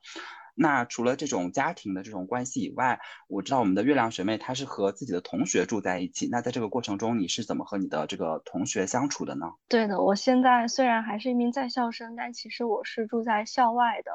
[0.56, 6.28] 那除了这种家庭的这种关系以外，我知道我们的月亮学妹她是和自己的同学住在一起。
[6.32, 9.48] 那在这个过程中，你是怎么和你的这个同学相处的呢？
[9.68, 14.12] 对的，我现在虽然还是一名在校生，但其实我是住在校外的。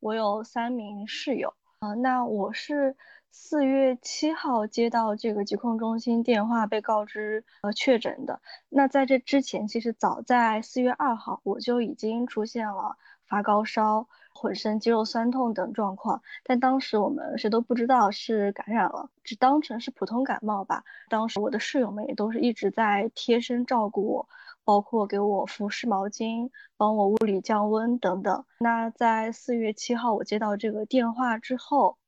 [0.00, 2.96] 我有三名室友呃，那我是。
[3.32, 8.42] 四月七号接到这个疾控中心电话，被告知呃确诊的。
[8.68, 12.96] 那在这之前，其实早在四月二号，我就已经出现了
[13.28, 14.08] 发高烧、
[14.40, 16.22] 浑身肌肉酸痛等状况。
[16.44, 20.84] 但当时我们谁都不知道是感染了，只当成是普通感冒吧。
[21.10, 24.28] 当时我的室友们也都是一直在贴身照顾我，
[24.64, 26.48] 包括给我敷湿毛巾、
[26.78, 28.46] 帮我物理降温等等。
[28.60, 31.98] 那在四月七号我接到这个电话之后，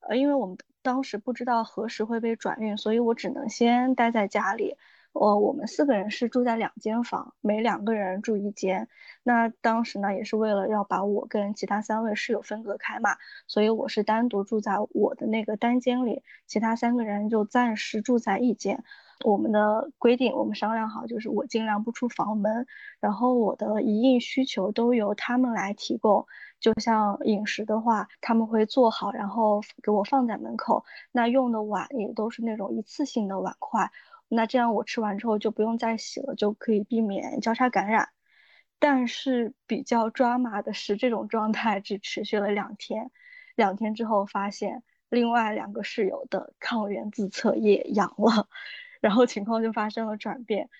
[0.00, 4.76] 呃，因为我们当时不知道何时会被转运，所以我只能先待在家里。
[5.12, 8.88] 呃，我们四个人是住在两间房，每两个人住一间。
[9.22, 18.84] 那当时呢，也是为了要把我跟其他三位室友分隔开嘛，所以我是单独住在我的那个单间里，其他三个人就暂时住在一间。
[19.24, 22.66] 我们的规定，我们商量好，就是我尽量不出房门，
[22.98, 26.26] 然后我的一应需求都由他们来提供。
[26.58, 30.84] 就像饮食的话，他们会做好，然后给我放在门口。
[31.12, 33.90] 那用的碗也都是那种一次性的碗筷。
[34.34, 38.08] 那这样我吃完之后就不用再洗了，就可以避免交叉感染。
[38.78, 43.10] 但是比较抓马的是，这种状态只持续了两天，
[43.54, 48.48] 两天之后发现另外两个室友的抗原自测也阳了，
[49.00, 50.70] 然后情况就发生了转变。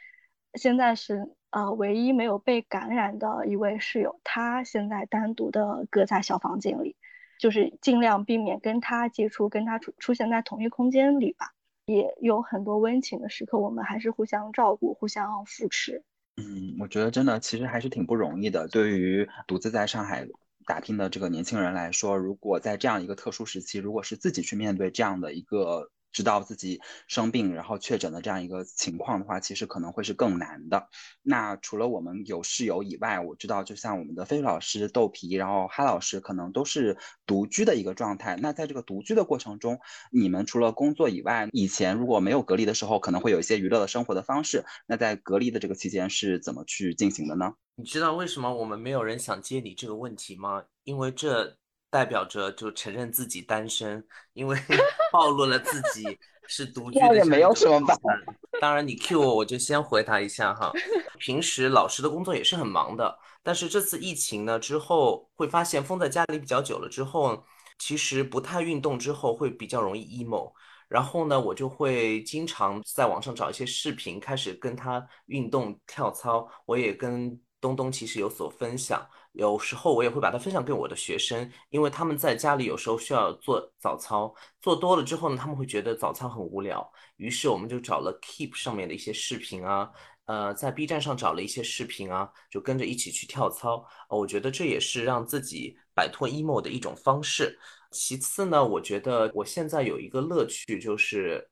[0.55, 6.97] 现在是呃唯一没有被感染的一位室友，他现在单独的隔在小房间里，
[7.39, 11.53] 就是尽量避免跟他接触，跟他出出现在同一空间里吧。
[11.87, 16.03] 也有很多温情的时刻，我们还是互相照顾、互相扶持。
[16.37, 18.69] 嗯，我觉得真的其实还是挺不容易的。
[18.69, 20.27] 对于独自在上海
[20.67, 25.91] 打拼的这个年轻人来说，如果在这样一个特殊时期，如果是自己去面对这样的一个。
[26.13, 30.89] 知道自己生病，然后确诊的这样一个情况的话，其实可能会是更难的。
[31.23, 38.37] 那除了我们有室友以外，我知道就像我们的飞飞老师、豆皮，然后哈老师，可能都是独居的一个状态。
[38.43, 39.79] 那在这个独居的过程中，
[40.11, 44.65] 你们除了工作以外，以前如果没有隔离的时候，可能会有一些娱乐的生活的方式。
[44.87, 47.53] 那在隔离的这个期间是怎么去进行的呢？
[47.77, 50.65] 你知道为什么我们没有人想接你这个问题吗？
[50.83, 51.57] 因为这。
[51.93, 54.03] 代表着就承认自己单身，
[54.33, 54.59] 因为
[55.13, 57.15] 暴露了自己是独居的。
[57.17, 58.35] 也没有什么办法。
[58.63, 60.73] 当然，你 Q 我，我就先回答一下哈。
[61.21, 67.45] 平时老师的工作也是很忙的，但是这次疫情呢之后，会发现封在家里比较久了之后，
[67.79, 70.51] 其实不太运动之后会比较容易 emo。
[70.89, 76.49] 然后呢，我就会经常在网上找一些视频，开始跟他运动跳操。
[76.65, 79.07] 我也跟东东其实有所分享。
[79.33, 89.91] 有时候我也会把它分享给我的学生，因为他们在家里有时候需要做早操，做多了之后呢，他们会觉得早操很无聊，于是我们就找了 Keep 上面的一些视频啊，
[90.27, 93.83] 呃，在 B 站上找了一些视频啊，就跟着一起去跳操。
[94.11, 97.59] 我觉得这也是让自己摆脱 emo 的一种方式。
[97.91, 101.49] 其次呢，我觉得我现在有一个乐趣就是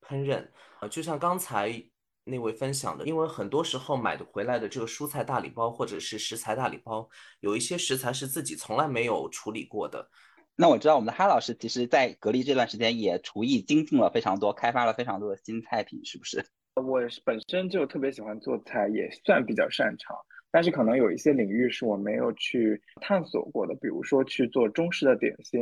[0.00, 0.48] 烹饪，
[0.80, 1.91] 呃，就像刚才。
[2.24, 7.08] 那位分享的，因为很多时候买的回来的这个蔬菜大礼包或者是食材大礼包，
[7.40, 10.08] 有一些食材是自己从来没有处理过的。
[10.54, 16.44] 那我知道我们的哈老师，其实在隔离这段时间也厨艺精进了非常多，开发了非常多的新菜品，是不是？
[16.76, 20.16] 我本身就特别喜欢做菜，也算比较擅长，
[20.50, 25.60] 但是可能有一些领域是我没有去探索过的，比如说去做中式的点心，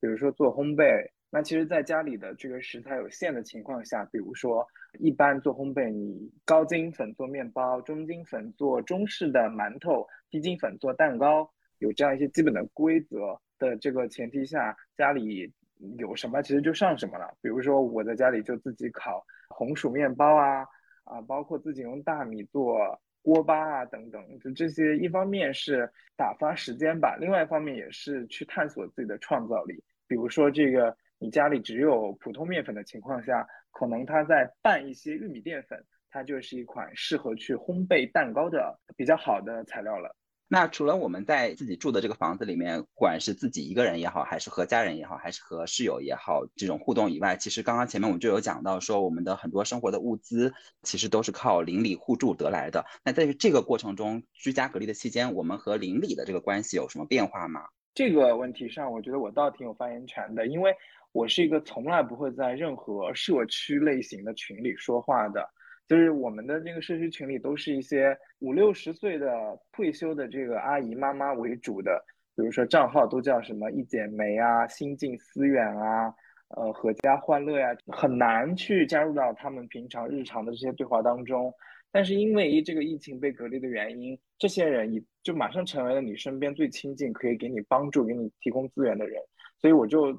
[0.00, 1.10] 比如说做烘焙。
[1.32, 4.66] 那其实，在家里的这个食材有限的情况下，比如说，
[4.98, 11.48] 一般做烘焙，你高筋粉做面包，中筋粉做中式的馒头，低筋粉做蛋糕，
[11.78, 15.52] 有这样一些基本的规则的这个前提下，家里
[15.98, 17.32] 有什么其实就上什么了。
[17.40, 20.66] 比如说，我在家里就自己烤红薯面包啊，
[21.04, 29.82] 啊，包括自己用大米做锅巴啊等等，就这些，一方面是打发时间吧，另外一方面也是去探索自己的创造力。
[30.06, 30.96] 比如说这个。
[31.22, 40.14] 你家里只有普通面粉的情况下，可能它在拌一些玉米淀粉，它就是一款适合去烘焙蛋糕的比较好的材料了。
[40.52, 50.52] 那除了我们在自己住的这个房子里面，不管是自己一个人也好，还是和家人也好，还是和室友也好，这种互动以外，其实刚刚前面我们就有讲到说，我们的很多生活的物资
[50.82, 52.84] 其实都是靠邻里互助得来的。
[53.04, 57.68] 那在这个过程中，居家隔离的期间，我们和邻里的这个关系有什么变化吗？
[57.94, 60.74] 这个问题上，我觉得我倒挺有发言权的，因为。
[61.12, 65.44] 我是一个从来不会在任何社区类型的群里说话的，
[65.88, 69.28] 就是我们的这个社区群里都是一些五六十岁的
[69.72, 72.00] 退休的这个阿姨妈妈为主的，
[72.36, 76.14] 比如说账号都叫什么一剪梅啊、心静思远啊、
[76.50, 81.52] 呃阖家欢乐呀，很难去加入到他们平常日常的这些对话当中。
[81.90, 89.20] 但是因为这个疫情被隔离的原因，这些人也就马上成为了你身边最亲近、可以给你帮助、给你提供资源的人，
[89.60, 90.16] 所以我就。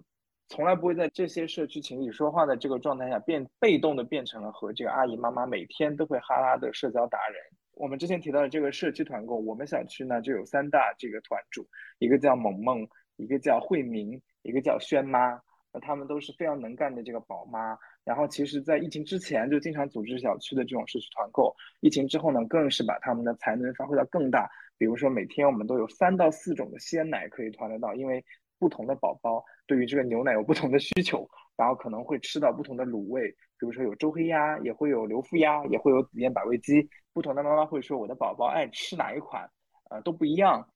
[0.52, 7.38] 从来不会在这些社区群里说话的这个状态下，变被动的变成了和这个阿姨妈妈每天都会哈拉的社交达人。
[7.76, 11.66] 我们之前提到的这个社区团购，我们小区呢就有三大这个团主，
[12.00, 12.86] 一个叫萌萌，
[13.16, 15.42] 一个叫慧明，一个叫轩妈。
[15.72, 17.78] 那他们都是非常能干的这个宝妈。
[18.04, 24.50] 然后其实，在疫情之前就经常组织小区的这种社区团购，疫情之后呢，更是把他们的才能发挥到更大。
[24.78, 28.26] 比如说每天我们都有三到四种的鲜奶可以团得到，因为
[28.62, 36.88] 不同的宝宝对于这个牛奶有不同的需求，然后可能会吃到不同的卤味，比如说有周黑鸭，也会有刘富鸭，也会有紫燕百味鸡。
[37.12, 39.50] 不同的妈妈会说我的宝宝爱吃哪一款，
[39.90, 40.70] 呃都不一样。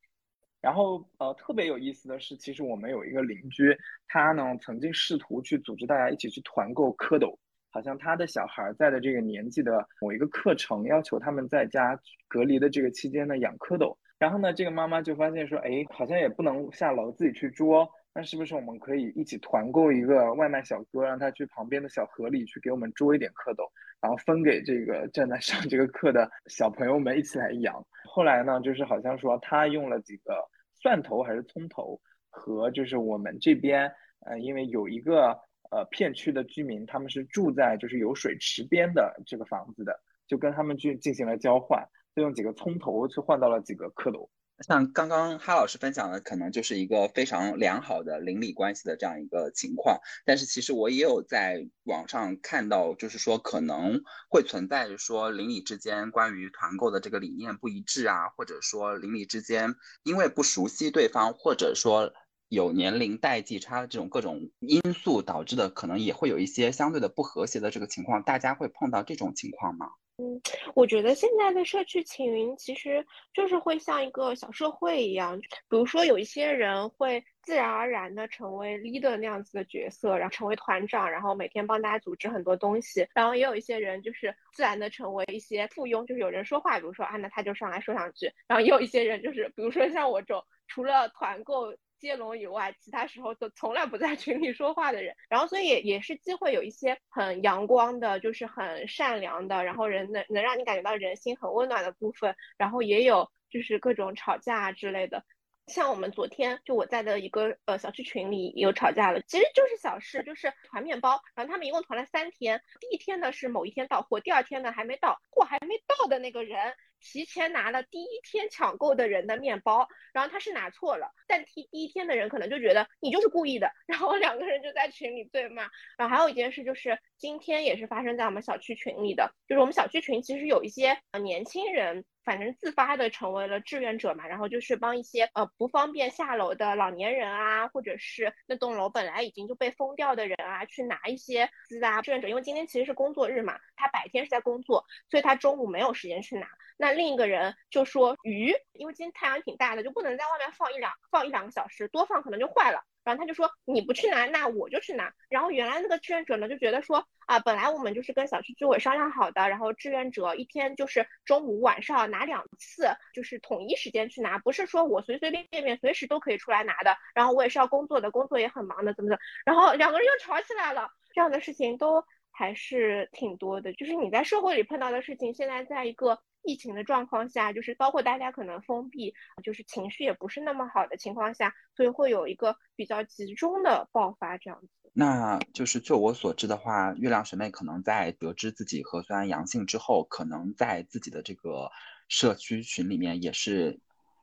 [0.62, 3.78] 然后呃特别有意思的是，其实我们有一个邻居，
[4.08, 7.38] 他呢曾经试图去组织大家一起去团购蝌蚪，
[7.70, 13.96] 好像他的小孩在的这个年纪的某一个课程要求他们在家隔离的这个期间呢养蝌蚪。
[14.18, 23.70] 然后呢这个妈妈就发现说，哎好像也不能下楼自己去捉，那是不是我们可以一起团购一个外卖小哥，让他去旁边的小河里去给我们捉一点蝌蚪，
[24.02, 27.86] 然后分给这个正在上这个课的小朋友们一起来养。
[28.06, 30.34] 后来呢就是好像说他用了几个。
[30.78, 32.00] 蒜头还是葱头，
[32.30, 35.30] 和就是我们这边，呃，因为有一个
[35.72, 41.84] 呃片区的居民，他们是住在就是有水池边的这个房子的，就跟他们去进行了交换，
[42.16, 44.30] 就用几个葱头去换到了几个蝌蚪。
[44.66, 50.00] 像刚刚哈老师分享的，可能就是一个非常良好的邻里关系的这样一个情况。
[50.24, 62.14] 但是其实我也有在网上看到，就是说可能会存在说邻里之间关于团购的这个理念不一致啊，或者说邻里之间因为不熟悉对方，或者说
[62.48, 68.24] 有年龄代际差的这种各种因素导致的，可能也会有一些相对的不和谐的这个情况。
[68.24, 69.88] 大家会碰到这种情况吗？
[70.18, 70.40] 嗯，
[70.74, 91.76] 我觉得现在的社区青云其实就是会像一个小社会一样，比如说有一些人会自然而然的成为 leader 那样子的角色，然后成为团长，然后每天帮大家组织很多东西，然后也有一些人就是自然的成为一些附庸，就是有人说话，比如说啊，那他就上来说两句，然后也有一些人就是，比如说像我这种，除了团购。
[92.00, 105.24] 接龙以外，其他时候都从来不在群里说话的人，然后所以也是机会有一些很阳光的，就是很善良的，然后人能能让你感觉到人心很温暖的部分，然后也有就是各种吵架之类的。
[105.68, 116.76] 像我们昨天就我在的一个呃小区群里有吵架了，其实就是小事，就是团面包，然后他们一共团了三天，第一天呢是某一天到货，第二天呢还没到，货还没到的那个人
[117.06, 125.70] 提前拿了第一天抢购的人的面包，然后他是拿错了，但提第一天的人可能就觉得你就是故意的， 然后两个人就在群里对骂。
[125.98, 132.04] 然后还有一件事就是今天也是发生在我们小区群里的，就是我们小区群其实有一些呃年轻人。
[132.26, 142.02] 反正自发的成为了志愿者嘛，然后就是帮一些呃不方便下楼的老年人啊，或者是那栋楼本来已经就被封掉的人啊，去拿一些资啊。
[142.02, 146.48] 志愿者因为今天其实是工作日嘛，他白天是在工作，所以他中午没有时间去拿。
[146.78, 152.82] 那另一个人就说鱼，因为今天太阳挺大的，就不能在外面放一两放一两个小时，多放可能就坏了。
[153.04, 155.14] 然后他就说你不去拿，那我就去拿。
[155.30, 166.98] 然后原来那个志愿者呢就觉得说啊，本来我们就是跟小区居委商量好的，然后志愿者一天就是中午晚上拿两次，就是统一时间去拿，不是说我随随便便随时都可以出来拿的。
[167.14, 169.20] 然后我也是要工作的，工作也很忙的，怎么怎么。
[169.46, 173.72] 然后两个人又吵起来了，这样的事情都还是挺多的。
[173.74, 176.20] 就是你在社会里碰到的事情，现在在一个。
[176.46, 184.68] 疫情的状况下，就是包括大家可能封闭，就是情绪也不是那么好的情况下，所以会有一个比较集中的爆发这样子。
[184.94, 191.70] 那就是就我所知的话，月亮学妹可能在得知自己核酸阳性之后，可能在自己的这个
[192.08, 193.78] 社区群里面也是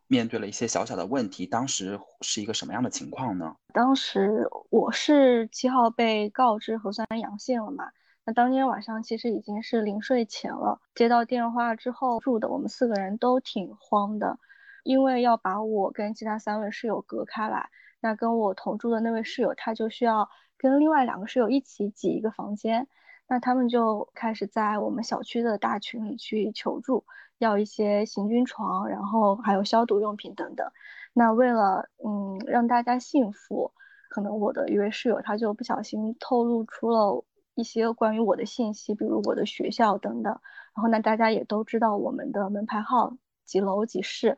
[0.06, 1.44] 面对了一些小小的问题。
[1.46, 3.54] 当时是一个什么样的情况呢？
[3.74, 7.84] 当时我是七号被告知核酸阳性了嘛？
[8.24, 14.38] 那当天晚上其实已经是临睡前了，接到电话之后住的我们四个人都挺慌的，
[14.84, 17.68] 因为要把我跟其他三位室友隔开来。
[18.00, 22.86] 那跟我同住的那位室友，他就需要跟另外两个室友一起挤一个房间。
[23.26, 27.04] 那他们就开始在我们小区的大群里去求助，
[27.38, 30.70] 要一些行军床，然后还有消毒用品等等。
[31.12, 33.72] 那为了嗯让大家幸福，
[34.08, 37.24] 可能我的一位室友他就不小心透露出了。
[37.62, 40.32] 一些关于我的信息，比如我的学校等等，
[40.74, 44.36] 然后呢，大家也都知道我们的门牌号几楼几室，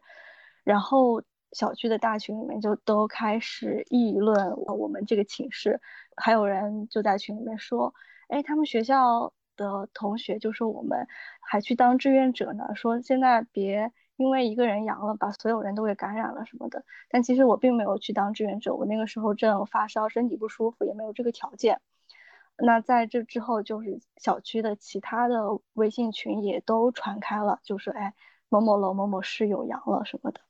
[0.62, 1.22] 然后
[1.52, 5.80] 小区的大群里面就都开始议论我们这个寝室，
[6.16, 7.94] 还有人就在群里面说，
[8.28, 11.06] 哎，他们学校的同学就说我们
[11.40, 16.84] 还去当志愿者呢，说现在别因为一个人阳了，把所有人都给感染了什么的。
[17.08, 21.80] 但其实我并没有去当志愿者，我那个时候正发烧，身体不舒服，也没有这个条件。
[22.56, 28.14] 那在这之后，就是小区的其他的微信群也都传开了，就是哎，
[28.48, 30.40] 某某楼某某室友阳了什么的。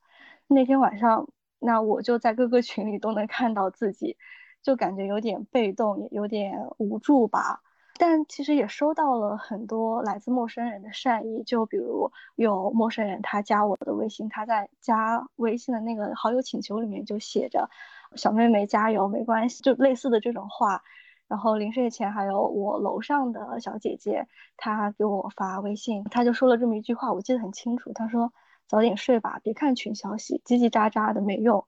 [0.46, 1.28] 那天晚上，
[1.58, 4.18] 那我就在各个群里都能看到自己，
[4.62, 7.62] 就感觉有点被动，也有点无助吧。
[7.96, 17.70] 但其实也收到了很多来自陌生人的善意，就比如有陌生人他加我的微信，他在加微信的那个好友请求里面就写着
[18.14, 20.82] “小妹妹加油，没关系”，就类似的这种话。
[21.26, 27.92] 然后临睡前还有我楼上的小姐姐，她给我发微信，她就说了这么一句话，我记得很清楚。
[27.92, 28.32] 她说
[28.68, 31.66] ：“早点睡吧，别看群消息，叽叽喳喳的没用。”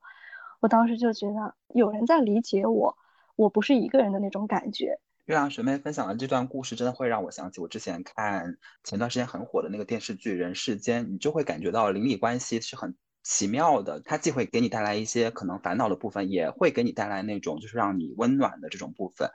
[0.60, 2.96] 我当时就觉得有人在理解我，
[3.34, 4.98] 我不是一个人的那种感觉。
[5.24, 12.94] 月亮学妹分享的这段故事，真的会让我想起我之前看前段时间很火的那个电视剧《人世间》，你就会感觉到邻里关系是很。
[13.28, 19.28] 奇妙的，它既会给你带来一些可能烦恼的部分，也会给你带来那种就是让你温暖的这种部分。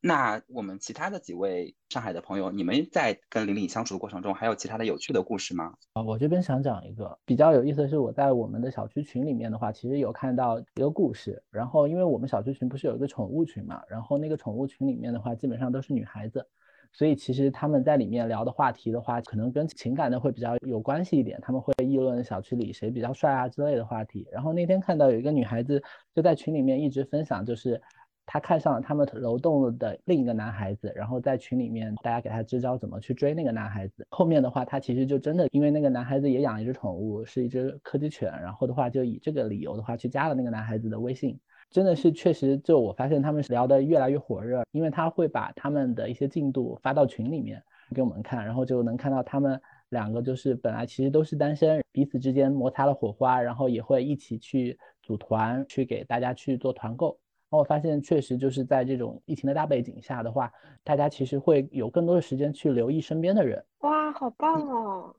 [0.00, 5.74] 那我们其他的几位上海的朋友，你们在跟玲玲相处的过程中，还有其他的有趣的故事吗？
[5.94, 11.42] 啊，我这边想讲一个比较有意思的是，我在我们的小区群里面的话，其实有看到一个故事。
[11.50, 16.46] 然后，因为我们小区群不是有一个宠物群嘛，然后那个宠物群里面的话，基本上都是女孩子。
[16.92, 21.38] 所以其实他们在里面聊的话题的话，可能跟情感的会比较有关系一点。
[21.40, 24.28] 他们会议论小区里谁比较帅啊之类的话题。
[24.30, 25.82] 然后那天看到有一个女孩子
[26.14, 27.80] 就在群里面一直分享，就是
[28.26, 34.06] 她看上了他们楼栋的另一个男孩子，然后在群里面大家给她支招怎么去追那个男孩子。
[34.10, 41.40] 后面的话，她其实就真的因为那个男孩子也养一只宠物，是一只柯基犬，然后的话就以这个理由的话去加了那个男孩子的微信。
[41.72, 47.62] 真的是确实，就我发现他们聊得越来越火热，因为他会把他们的一些进度发到群里面
[47.94, 49.58] 给我们看，然后就能看到他们
[49.88, 57.18] 两个就是本来其实都是单身，彼此之间摩擦了火花，然后也会一起去组团去给大家去做团购。
[57.52, 60.50] 然后我发现确实就是在这种疫情的大背景下的话，
[60.82, 63.62] 大家其实会有更多的时间去留意身边的人。
[63.80, 65.14] 哇，好棒哦！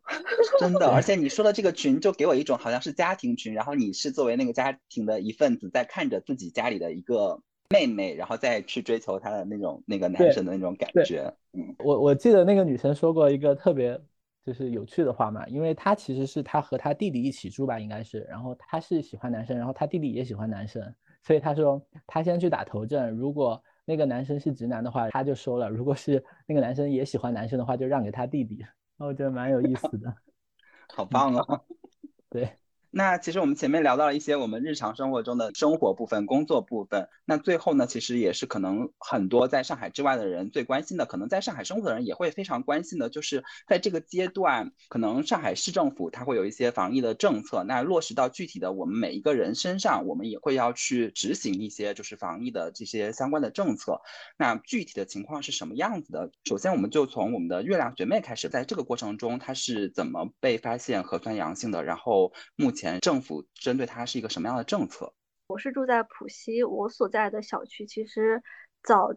[0.60, 11.32] 真的，而且你说的这个群就给我一种好像是家庭群，然后你是作为那个家庭的一份子，在看着自己家里的一个妹妹，然后再去追求她的那种那个男生的那种感觉。
[11.52, 14.02] 嗯，我我记得那个女生说过一个特别
[14.44, 20.82] 就是有趣的话嘛，因为她其实是她和她弟弟一起住吧，应该是，然后她是喜欢男生，然后她弟弟也喜欢男生，
[21.24, 28.66] 所以他说他先去打头阵，如果那个男生是直男的话，他就收了；如果是那个男生也喜欢男生的话，就让给他弟弟。
[28.98, 30.14] 我觉得蛮有意思的，
[30.94, 31.62] 好棒啊！
[32.30, 32.50] 对。
[32.96, 37.10] 那其实我们前面聊到了一些我们日常生活中的生活部分、工作部分。
[37.26, 54.00] 那最后呢，其实也是可能很多在上海之外的人最关心的，可能在上海生活的人也会非常关心的，就是在这个阶段，可能上海市政府它会有一些防疫的政策，那落实到具体的我们每一个人身上，我们也会要去执行一些就是防疫的这些相关的政策。
[54.38, 56.30] 那具体的情况是什么样子的？
[56.44, 61.84] 首先，我们就从我们的月亮学妹开始，在这个过程中，她是怎么被发现核酸阳性的？
[61.84, 62.83] 然后目前。
[62.84, 65.14] 前政府针对它是一个什么样的政策？
[65.48, 68.44] 我是住在浦西，我所在的小区其实
[68.82, 69.14] 早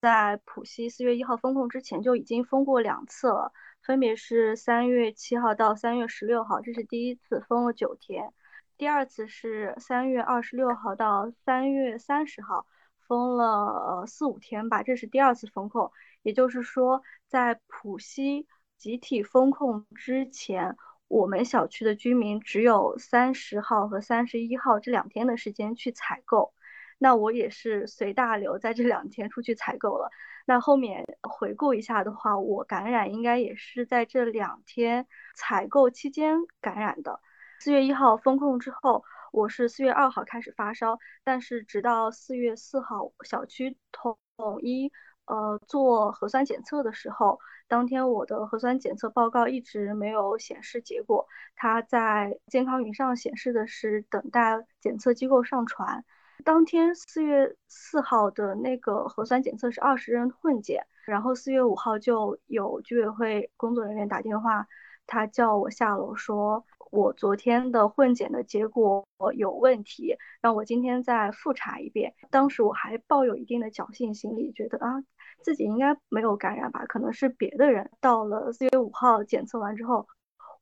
[0.00, 3.52] 在浦西四月一号封控之前就已经封过两次了，
[3.82, 8.28] 分别是三月七号到三月十六号，这是第一次封了九天；
[8.76, 12.66] 第二次是三月二十六号到三月三十号，
[13.00, 15.90] 封了四五天吧，这是第二次封控。
[16.22, 18.46] 也就是说，在浦西
[18.76, 20.76] 集体封控之前。
[21.08, 26.52] 我们小区的居民只有三十号和三十一号这两天的时间去采购，
[26.98, 30.10] 那我也是随大流在这两天出去采购了。
[30.44, 37.20] 那后面回顾一下的话，我感染应该也是在这两天采购期间感染的。
[37.60, 44.16] 四月一号封控之后，我是四月二号开始发烧，但是直到四月四号小区统
[44.62, 44.92] 一
[45.28, 47.38] 呃做核酸检测的时候。
[47.68, 56.02] 当天我的核酸检测报告一直没有显示结果，它在健康云上显示的是等待检测机构上传。
[56.44, 64.66] 当天四月四号的那个核酸检测是二十人混检，然后四月五号就有居委会工作人员打电话，
[65.06, 72.14] 他叫我下楼说，我昨天的混检的结果有问题，让我今天再复查一遍。
[72.30, 75.04] 当时我还抱有一定的侥幸心理，觉得啊。
[75.42, 76.84] 自己应该没有感染吧？
[76.86, 77.90] 可能是别的人。
[78.00, 80.06] 到了四月五号检测完之后，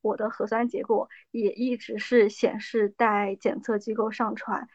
[0.01, 4.69] 我的核酸结果也一直是显示待检测机构上传。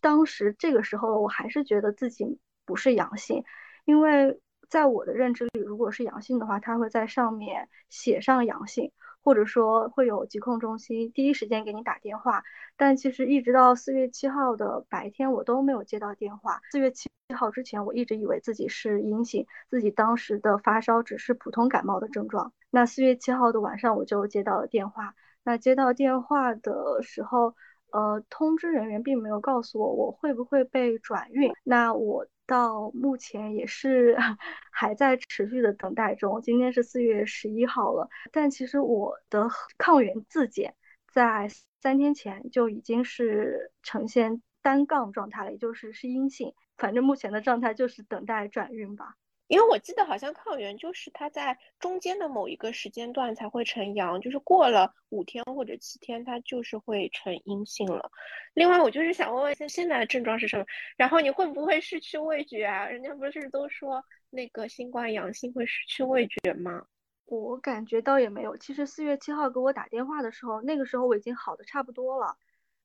[0.00, 3.44] 当时这个时候我还是觉得自己不是阳性，
[3.84, 8.92] 因为在我的认知里，如果是阳性的话，它会在上面写上阳性，
[9.22, 12.42] 或者说会有疾控中心第一时间给你打电话。
[12.76, 16.60] 但其实一直到四月七号的白天，我都没有接到电话。
[16.70, 22.52] 四月七号之前，我一直以为自己是阴性，自己当时的发烧只是普通感冒的症状。
[22.70, 25.14] 那四月七号的晚上，我就接到了电话。
[25.42, 27.54] 那接到电话的时候，
[27.92, 31.52] 呃，通知人员并没有告诉我我会不会被转运。
[31.64, 34.16] 那我到目前也是
[34.70, 36.42] 还在持续的等待中。
[36.42, 39.48] 今天是四月十一号了，但其实我的
[39.78, 40.74] 抗原自检
[41.10, 41.48] 在。
[41.82, 46.52] 三天前就已经是呈现单杠状态了，也就是是阴性。
[46.76, 49.14] 反正目前的状态就是等待转运吧。
[49.50, 58.12] 因为我记得好像抗原就是它在中间的某一个时间段才会呈阳，就是过了五天或者七天，它就是会呈阴性了。
[58.54, 60.64] 另外，我就是想问问，现现在的症状是什么？
[60.96, 62.86] 然后你会不会失去味觉啊？
[62.86, 66.86] 人家不是都说那个新冠阳性会失去味觉吗？
[67.24, 68.56] 我感觉倒也没有。
[68.56, 72.36] 其实四月七号给我打电话的时候，那个时候我已经好的差不多了，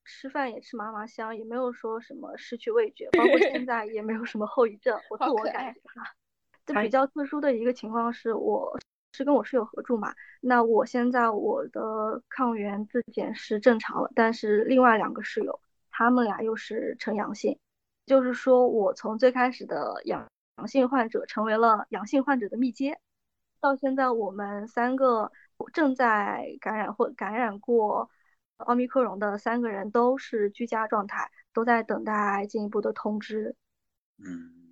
[0.04, 5.00] 吃饭也吃麻麻香，也没有说什么失去味觉，包括现 在也没有什么后遗症。
[5.12, 6.16] 我自我感觉哈，
[6.66, 8.78] 这比较特殊的一个情况是，我
[9.14, 10.14] 是跟我室友合住嘛。
[10.42, 15.60] 那我现在我的抗原自检是正常了，但是另外两个室友
[15.90, 17.58] 他们俩又是呈阳性，
[18.06, 23.00] 就是说我从最开始的阳阳性患者成为了阳性患者的密接。
[23.62, 25.32] 到现在，我们三个
[25.74, 28.10] 正在感染或感染过
[28.58, 33.56] 奥密克戎的三个人都是居家状态，都在等待进一步的通知。
[34.20, 34.65] 嗯，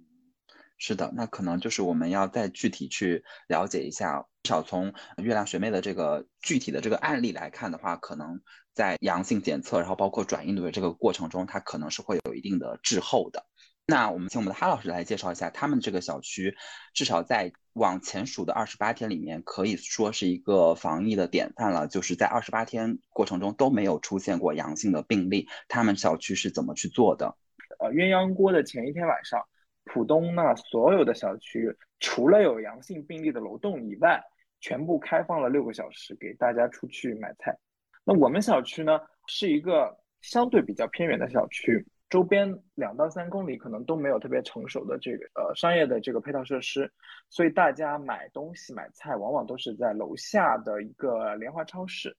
[0.85, 4.25] 是的，那可能就是我们要再具体去了解一下。
[4.43, 8.41] 至少从月亮学妹的这个具体的这个案例来看的话，可能
[8.73, 13.45] 在阳性检测，然后包括转阴的这个过程中，它可能是会有一定的滞后的。
[13.85, 16.53] 那我们请我们的哈老师来介绍一下，他们这个小区
[16.93, 21.87] 至少在往前数的二十八天里面，可以说是一个防疫的典范了。
[21.87, 27.37] 就是在二十八天过程中都没有出现过阳性的病例，他们小区是怎么去做的？
[27.79, 29.41] 呃，鸳鸯锅的前一天晚上，
[29.85, 34.21] 浦东那所有的小区除了有阳性病例的楼栋以外，
[34.59, 37.57] 全部开放了六个小时给大家出去买菜。
[38.03, 41.85] 那我们小区呢，是一个相对比较偏远的小区。
[42.09, 46.91] 周边两到三公里可能都没有特别成熟的这个呃商业的这个配套设施，
[47.29, 52.15] 所以大家买东西买菜往往都是在楼下的一个联华超市。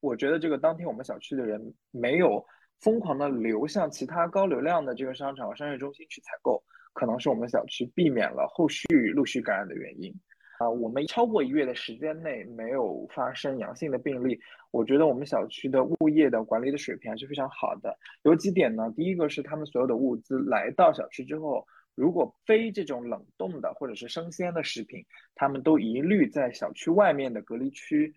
[0.00, 2.46] 我觉得这个当天我们小区的人没有
[2.78, 6.62] 疯狂的流向其他高流量的这个商场和商业中心去采购，
[6.92, 10.14] 可能是我们小区避免了后续陆续感染的原因。
[10.58, 14.38] 啊，我们超过一月的时间内没有发生阳性的病例，
[14.70, 17.98] 我觉得我们小区的物业的管理的水平还是非常好的。
[18.22, 18.92] 有几点呢？
[18.94, 21.66] 第一个是他们所有的物资来到小区之后，
[21.96, 28.14] 如果非这种冷冻的或者是生鲜的食品，他们都一律在小区外面的隔离区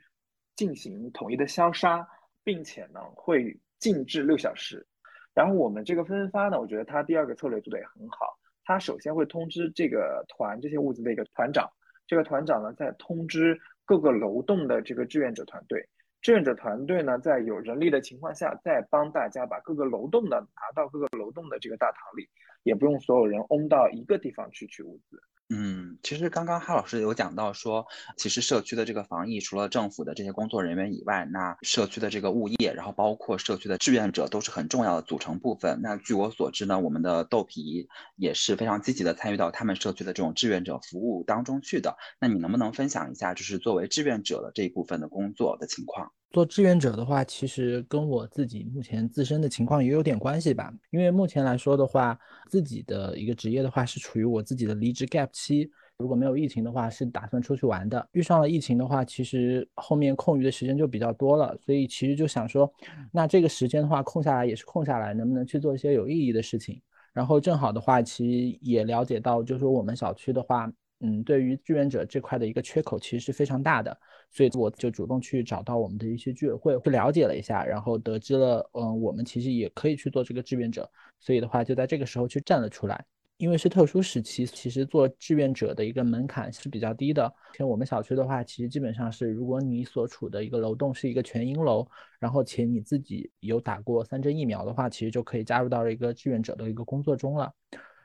[0.55, 2.07] 进行统一的消杀，
[2.43, 4.85] 并且呢会静置六小时。
[5.33, 11.69] 然后我们这个分发呢，我觉得他第二个策略做的也很好，他首先会通知这个团这些物资的一个团长。
[12.07, 15.87] 这个团长呢，再通知各个楼栋的这个志愿者团队，
[16.21, 22.27] 志愿者团队呢，在有人力的情况下，再帮大家把各个楼栋的拿到各个楼栋的这个大堂里，
[22.63, 25.19] 也不用所有人嗡到一个地方去取物资。
[25.49, 27.85] 嗯，其实刚刚哈老师有讲到说，
[28.17, 35.79] 其实社区的这个防疫，除了政府的这些工作人员以外，那社区的这个物业，然后包括社区的志愿者，都是很重要的组成部分。
[35.83, 41.95] 那据我所知呢，我们的豆皮也是非常积极的参与到他们社区的这种志愿者服务当中去的。
[42.19, 46.11] 那你能不能分享一下，就是作为志愿者的这一部分的工作的情况？
[46.35, 50.69] 做志愿者的话，其实跟我自己目前自身的情况也有点关系吧。
[50.91, 52.19] 因为目前来说的话，
[52.49, 55.71] 自己的一个职业的话是处于我自己的离职 gap 期。
[55.97, 58.05] 如果没有疫情的话，是打算出去玩的。
[58.11, 62.69] 遇上了疫情的话，其实后面空余的时间就比较多了，所以其实就想说，
[63.13, 66.81] 那这个时间的话空下来也是空下来，能不能去做一些有意义的事情？
[67.13, 70.69] 然后正好的话，其实也了解到，就是说我们小区的话。
[71.01, 73.97] 嗯，对于志愿者这块的一个缺口其实是非常大的，
[74.31, 80.89] 所以我就主动去找到我们的一些居委会去了解了一下，然后得知了，嗯，我们其实也可以去做这个志愿者，
[81.19, 83.05] 所以的话就在这个时候去站了出来。
[83.37, 87.29] 因为是特殊时期，其实做志愿者的一个门槛是比较低的。
[87.57, 91.85] 像我们小区的话，其实基本上是，如果你所处的一个楼栋是一个全阴楼，
[92.17, 97.51] 然后且你自己有打过三针疫苗的话，其实就可以加入到了一个志愿者的一个工作中了。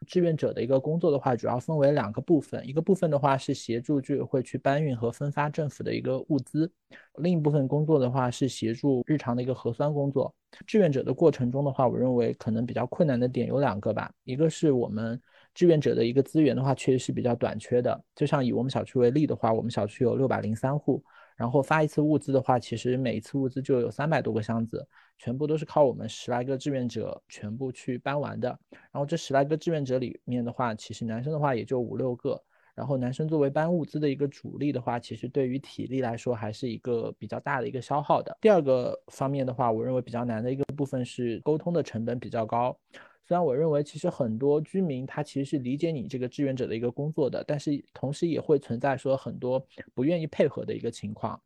[0.07, 6.71] 志愿者的一个工作的话，主要分为两个部分，一个部分的话是协助居委会去搬运和分发政府的一个物资，
[7.19, 10.35] 另一部分工作的话是协助日常的一个核酸工作。
[10.67, 15.21] 志愿者的过程中的话，我认为可能比较困难的点有两个吧，一个是我们
[15.55, 18.03] 志愿者的一个资源的话，确实是比较短缺的。
[18.15, 21.03] 就像以我们小区为例的话，我们小区有六百零三户。
[21.41, 24.87] 然后发一次物资的话，其实每一次物资就有三百多个箱子，
[25.17, 28.49] 全部都是靠我们十来个志愿者全部去搬完的。
[28.71, 32.39] 然后这十来个志愿者里面的话，其实男生的话也就五六个。
[32.75, 38.37] 然后男生作为搬物资的一个主力的话，其实对于体力来说还是一个比较大的一个消耗的。
[38.39, 42.79] 第二个方面的话，我认为比较难的一个部分是沟通的成本比较高。
[43.31, 49.65] 虽然我认为其实很多居民他其实是理解你这个志愿者的一个工作的，但是同时也会存在说很多
[49.95, 51.41] 不愿意配合的一个情况。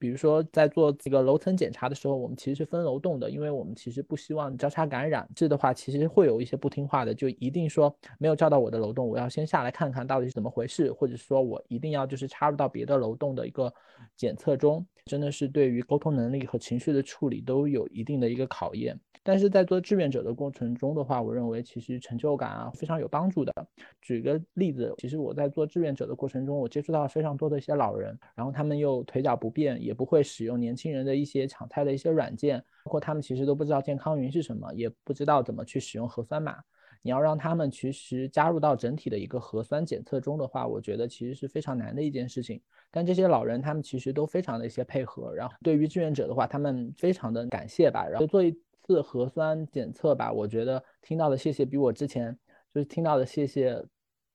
[0.00, 5.28] 比如说，在做这个楼层检查的时候，我们其实是分楼栋的，因为我们其实不希望交叉感染。
[5.36, 13.70] 这的话，其实会有一些不听话的，就一定说没有叫到我的楼栋，我要先下来看看到底是怎么回事，或者说我一定要就是插入到别的楼栋的一个
[14.16, 18.98] 检测中，真的是对于沟通能力和情绪的处理都有一定的一个考验。
[19.22, 23.52] 但是在做志愿者的过程中的话，我认为其实成就感啊非常有帮助的。
[24.00, 36.54] 举个例子，其实我在做志愿者的过程中，我接触到非常多的一些老人，然后他们又腿脚不便，也不会使用年轻人的一些抢菜的一些软件，包括他们其实都不知道健康云是什么，也不知道怎么去使用核酸码。
[37.02, 42.62] 你要让他们其实加入到整体的一个核酸检测中的话，我觉得其实是非常难的一件事情。
[42.92, 48.56] 但这些老人他们其实都非常的一些配合，然后对于志愿者的话，他们非常的感谢吧，然后做一。
[48.82, 52.36] 次核酸检测吧，我觉得听到的谢谢比我之前
[52.74, 53.80] 就是听到的谢谢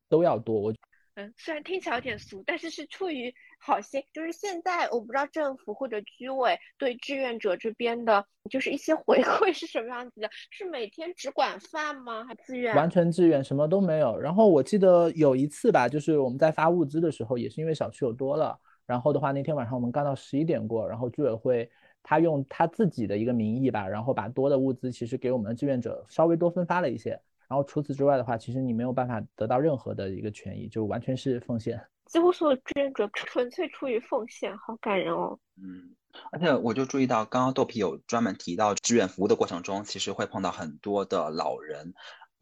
[0.08, 0.58] 都要多。
[0.58, 0.74] 我
[1.16, 4.03] 嗯，虽然听起来有点俗，但是是出于好心。
[4.13, 10.30] 就是现在我不知道政府或者居委对志愿者这边的，就是一些回馈是什么样子的？
[10.51, 12.26] 是每天只管饭吗？
[12.26, 12.76] 还自愿？
[12.76, 14.20] 完全自愿，什么都没有。
[14.20, 21.70] 然后我记得有一次吧，就是我们在发物资的时候，也是因为小区有多了，然后的话那天晚上我们干到十一点过，然后居委会。
[22.07, 31.80] 他用他自己的一个名义吧，然后把多的物资其实给我们的志愿者稍微多分发了一些，然后除此之外的话，其实你没有办法得到任何的一个权益，就完全是奉献。
[32.06, 35.39] 几乎所有志愿者纯粹出于奉献，好感人哦。
[35.58, 35.96] 嗯，
[36.32, 41.93] 而且我就注意到，刚刚豆皮有专门提到志愿服务的过程中，其实会碰到很多的老人。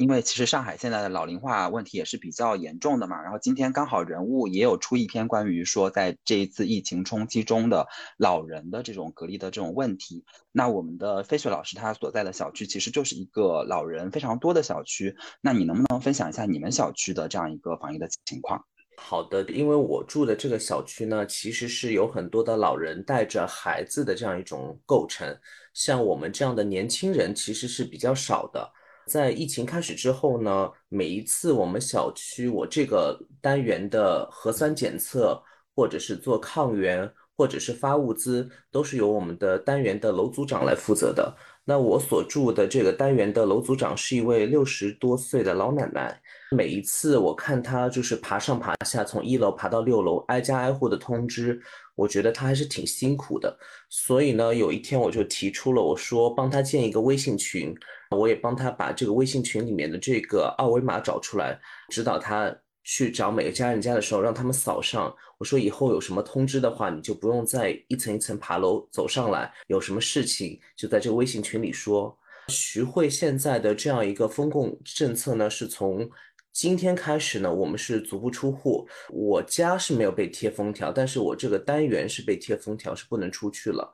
[0.04, 7.88] 因为其实上海现在的老龄化问题也是比较严重的嘛，然后今天刚好人物也有出一篇关于说在这一次疫情冲击中的
[8.18, 10.26] 老人的这种隔离的这种问题。
[10.52, 18.62] 那我们的飞雪老师他所在的小区其实就是一个老人非常多的小区，那你能不能分享一下你们小区的这样一个防疫的情况？
[18.98, 25.34] 好的，因为我住的这个小区呢，其实是有很多的老人带着孩子的这样一种构成，
[25.74, 28.70] 像我们这样的年轻人其实是比较少的。
[29.08, 35.42] 在疫情开始之后呢，每一次我们小区我这个单元的核酸检测，
[35.76, 41.36] 或者是做抗原，或者是发物资，都是由我们的单元的楼组长来负责的。
[41.66, 46.22] 那我所住的这个单元的楼组长是一位六十多岁的老奶奶。
[46.52, 51.60] 每一次我看她就是爬上爬下，从一楼爬到六楼，挨家挨户的通知，
[51.96, 53.58] 我觉得她还是挺辛苦的。
[53.90, 57.74] 所以呢，有一天我就提出了，我说帮她建一个微信群。
[58.12, 61.60] 我也帮她把这个微信群里面的这个二维码找出来，
[61.90, 65.14] 指导她去找每个家人家的时候，让他们扫上。
[65.38, 72.18] 我说以后有什么通知的话，你就不用再一层一层爬楼走上来，有什么事情就在这个微信群里说。
[72.50, 76.10] 徐汇现在的这样一个风控政策呢，是从
[76.52, 78.88] 今天开始呢，我们是足不出户。
[79.10, 83.92] 我家是没有被贴封条，但是我这个单元是被贴封条，是不能出去了。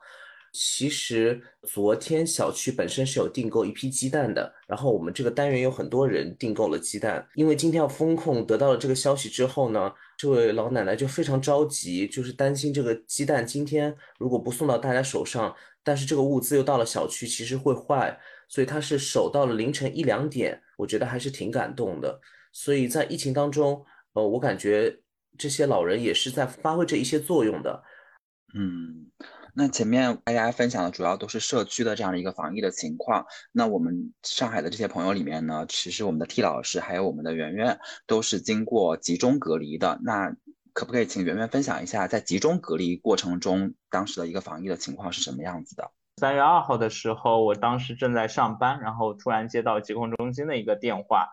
[0.52, 22.20] 其实昨天小区本身是有订购一批鸡蛋的，然后我们这个单元有很多人订购了鸡蛋，因为今天要封控，得到了这个消息之后呢，这位老奶奶就非常着急，就是担心这个鸡蛋今天如果不送到大家手上，但是这个物资又到了小区，其实会坏，所以她是守到了凌晨一两点，我觉得还是挺感动的。
[22.52, 23.84] 所以在疫情当中，
[24.14, 24.98] 呃，我感觉
[25.38, 27.82] 这些老人也是在发挥着一些作用的，
[28.54, 29.06] 嗯。
[29.54, 33.26] 那前面大家分享的主要都是社区的这样的一个防疫的情况。
[33.52, 39.98] 那我们上海的这些朋友里面呢，其实我们的 T 老师还有我们的圆圆都是经过集中隔离的。
[40.02, 40.34] 那
[40.72, 45.90] 可不可以请圆圆分享一下，在集中隔离过程中，当时的一个防疫的情况是什么样子的？
[46.16, 51.28] 三月二号的时候，我当时正在上班，然后突然接到疾控中心的一个电话，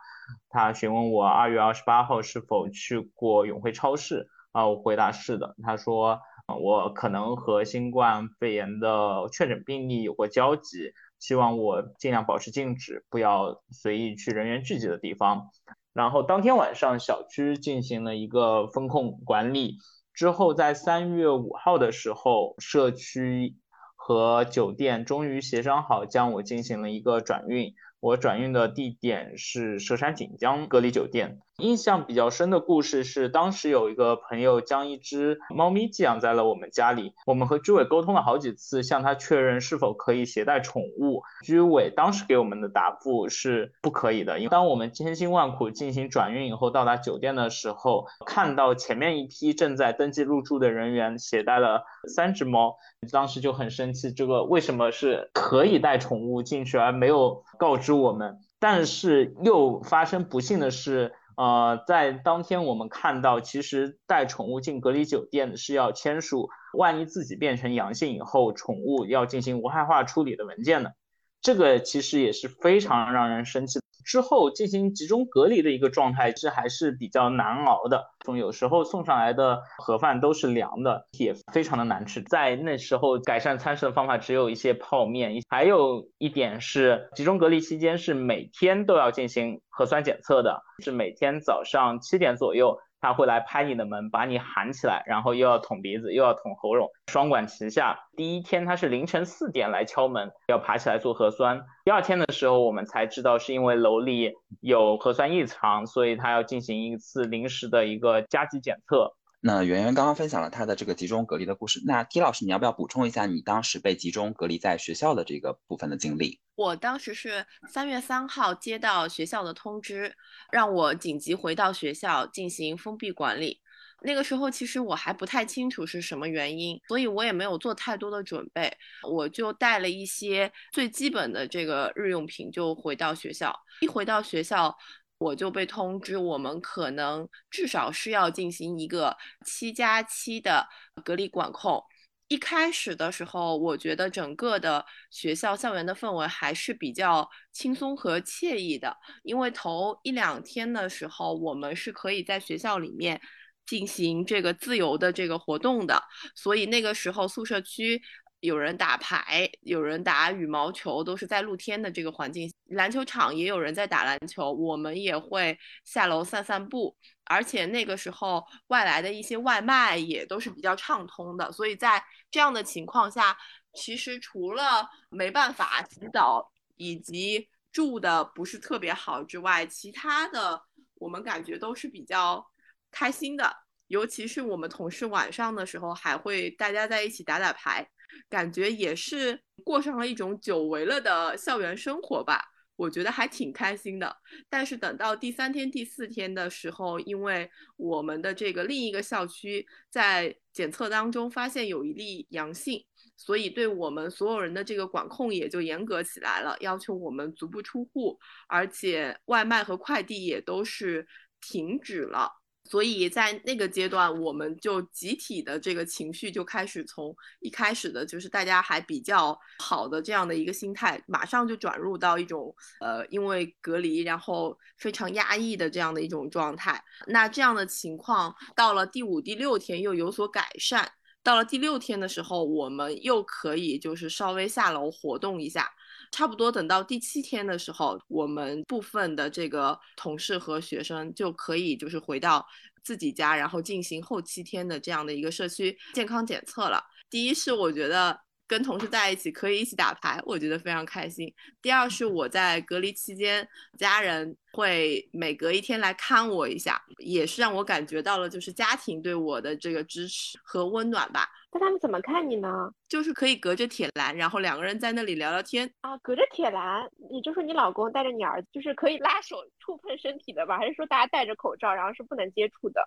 [0.49, 5.55] 他询问我二月二十八号是否去过永辉超市啊，我回答是的。
[5.63, 6.19] 他说。
[6.55, 15.49] 我可能和新冠肺炎的确诊病例有过交集，希望我尽量保持静止，不要随意去人员聚集的地方。
[15.93, 19.77] 然后当天晚上小区进行了一个风控管理，
[20.13, 23.57] 之后在三月五号的时候，社区
[23.95, 27.73] 和酒店终于协商好将我进行了一个转运。
[27.99, 31.39] 我转运的地点是佘山锦江隔离酒店。
[31.63, 41.23] 印象比较深的故事是，当时有一个朋友将一只猫咪寄养在了我们家里，我们和居委沟通了好几次，向他确认是否可以携带宠物。
[41.43, 52.75] 居委当时给我们的答复是不可以的，因为当我们千辛万苦进行转运以后，到达酒店的时候，看到前面一批正在登记入住的人员携带了三只猫，
[53.11, 58.37] 当时就很生气，这个为什么是可以带宠物进去而没有告知我们？
[58.59, 61.13] 但是又发生不幸的是。
[61.37, 70.95] 呃，在当天我们看到，其实带宠物进隔离酒店是要签署，万一自己变成阳性以后，宠物要进行无害化处理的文件的。
[71.39, 73.79] 这个其实也是非常让人生气。
[74.07, 78.05] 之后进行集中隔离的一个状态，这还是比较难熬的。
[78.25, 82.21] 从有时候送上来的盒饭都是凉的，也非常的难吃。
[82.21, 85.33] 在那时候改善餐食的方法只有一些泡面。
[85.49, 92.77] 还有一点是，集中隔离期间是每天都要进行核酸检测的，是每天早上七点左右。
[92.99, 97.99] 他会来拍你的门，把你喊起来，然后又要捅鼻子，又要捅喉咙，双管齐下。
[98.15, 101.61] 第一天他是凌晨四点来敲门，要爬起来做核酸。
[101.85, 109.13] 第二天的时候，我们才知道是因为楼里有核酸异常，所以他要进行一次临时的一个加急检测。
[109.47, 116.41] 那圆圆刚刚分享了他的这个集中隔离的故事，那 T 老师，你要不要补充一下你当时被集中隔离在学校的这个部分的经历？
[116.55, 120.13] 我当时是三月三号接到学校的通知，
[120.51, 123.61] 让我紧急回到学校进行封闭管理。
[124.01, 128.69] 那个时候其实我还不太清楚是什么原因，所以我也没有做太多的准备，
[129.09, 133.57] 我就带了一些最基本的这个日用品就回到学校。
[133.79, 134.77] 一回到学校。
[135.19, 140.67] 我就被通知，我们可能至少是要进行一个七加七的
[141.03, 141.83] 隔离管控。
[142.27, 153.19] 一开始的时候，我觉得整个的学校校园的氛围还是比较轻松和惬意的，因为头一两天的时候，我们是可以在学校里面
[153.65, 156.03] 进行这个自由的这个活动的，
[156.35, 158.01] 所以那个时候宿舍区。
[158.39, 162.53] 有人打牌，有人打羽毛球，都是在露天的这个环境。
[162.65, 166.95] 篮球场也有人在打篮球，我们也会下楼散散步。
[167.23, 171.51] 而且那个时候外来的一些外卖也都是比较畅通的。
[171.51, 173.35] 所以在这样的情况下，
[173.73, 180.61] 其实除了没办法洗澡以及住的不是特别好之外，其他的
[180.95, 182.45] 我们感觉都是比较
[182.91, 183.51] 开心的。
[183.87, 187.89] 尤其是我们同事晚上的时候还会大家在一起打打牌。
[188.29, 192.43] 感觉也是过上了一种久违了的校园生活吧，
[192.75, 194.17] 我觉得还挺开心的。
[194.49, 202.85] 但是等到第三天、第四天的时候，因为我们的这个另一个校区在检测当中发现有一例阳性，
[203.15, 211.07] 所以对我们所有人的这个管控也就严格起来了，要求我们足不出户，而且外卖和快递也都是
[211.41, 212.31] 停止了。
[212.69, 226.83] 所以在那个阶段，我们就集体的这个情绪就开始从一开始的就是大家还比较好的这样的一个心态，马上就转入到一种呃，因为隔离然后非常压抑的这样的一种状态。
[227.07, 230.91] 那这样的情况到了第五、第六天又有所改善，
[231.23, 235.71] 到了第六天的时候，我们又可以就是稍微下楼活动一下。
[236.11, 242.45] 差不多等到第七天的时候，我们部分的这个同事和学生就可以就是回到
[242.83, 246.83] 自己家，然后进行后七天的这样的一个社区健康检测了。
[247.09, 251.33] 第一是我觉得跟同事在一起可以一起打牌，我觉得非常开心。
[251.61, 253.47] 第二是我在隔离期间，
[253.77, 261.27] 家人会每隔一天来看我一下，也是让我感觉到了就是家庭对我的这个支持和温暖吧。
[261.57, 262.69] 那他们怎么看你呢？
[262.87, 265.97] 就是可以隔着铁栏，然后两个人在那里聊聊天啊。
[266.03, 270.59] 隔着铁栏，你就说你老公带着你儿子，就是可以拉手触碰身体的吧？
[270.59, 272.79] 还是说大家戴着口罩，然后是不能接触的？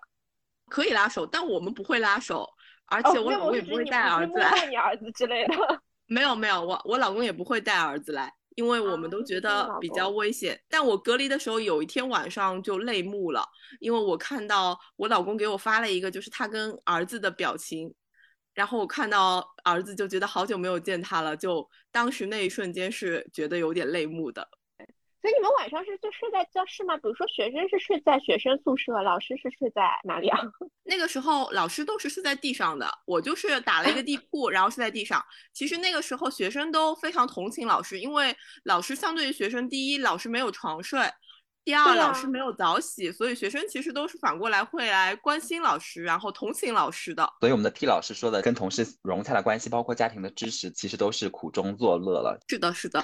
[0.69, 2.47] 可以拉手，但我们不会拉手，
[2.85, 4.65] 而且我老公也不会带儿子来。
[4.69, 5.81] 你儿子之类的？
[6.07, 10.57] 没有没有，我我老公也不会带儿子来，因为我们都觉得比较危险。
[10.69, 13.43] 但我隔离的时候，有一天晚上就泪目了，
[13.81, 17.93] 因为我看到我老公给我发了一个，就是他跟儿子的表情。
[18.53, 24.47] 然后我看到儿子就觉得好久没有见他了，就当时那一瞬间是觉得有点泪目的。
[25.21, 26.97] 所以你们晚上是就睡在教室吗？
[26.97, 30.39] 比如说学生是睡在学生宿舍，老师是睡在哪里啊？
[30.83, 35.23] 那个时候老师都是睡在地上的，我就是打了一个地 铺，然后睡在地上。
[35.53, 40.99] 其实那个时候学生都非常同情老师，因为老师相对于学生，第一老师没有床睡。
[41.63, 47.27] 第二，老师没有早起，所以学生其实都是反过来会来关心老师，然后同情老师的。
[47.39, 52.39] 所以我们的 T 老师说的跟同事融洽的关系，包括家庭的支持，其实都是苦中作乐了。
[52.47, 53.03] 是的，是的。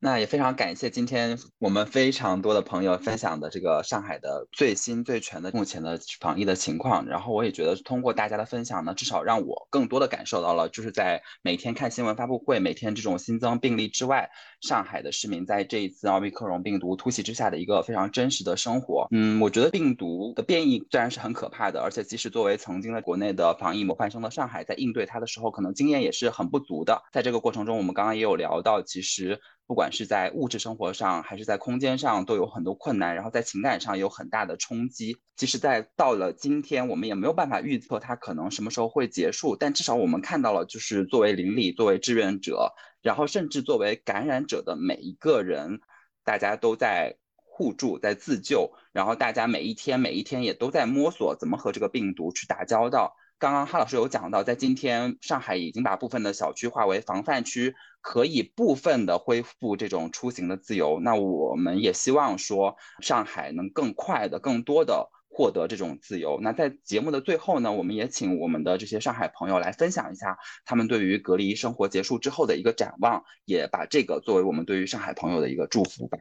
[0.00, 7.04] 那也非常感谢今天我们非常多的朋友分享的这个上海的最新最全的目前的防疫的情况。
[7.06, 14.30] 然后我也觉得通过大家的分享呢，至少让我更多的感受到了，就是在每天看新闻发布会、每天这种新增病例之外，
[14.60, 19.08] 上海的市民在这一次奥密克戎病毒突袭之下的一个非常真实的生活。
[19.10, 27.02] 嗯，我觉得病毒的变异虽然是很可怕的，而且即使作为曾经在国内的防疫模范生的上海，在应对它的时候，可能经验也是很不足的。
[27.12, 29.40] 在这个过程中，我们刚刚也有聊到，其实。
[29.68, 35.18] 不管是在物质生活上，还是在空间上，都有很多困难，然后在情感上有很大的冲击。
[35.36, 45.80] 即使在到了今天，我们也没有办法预测它可能什么时候会结束，但至少我们看到了，就是作为邻里、作为志愿者，然后甚至作为感染者的每一个人，
[46.24, 53.14] 大家都在互助、在自救，然后大家每一天、每一天也都在摸索怎么和这个病毒去打交道。
[53.38, 60.98] 刚刚哈老师有讲到，在今天上海已经把部分的小区划为防范区，可以部分的恢复这种出行的自由。
[60.98, 66.40] 那我们也希望说，上海能更快的、更多的获得这种自由。
[66.42, 76.18] 那在节目的最后呢，我们也请我们的这些上海朋友来分享一下他们对于隔离生活结束之后的一个展望，也把这个作为我们对于上海朋友的一个祝福吧。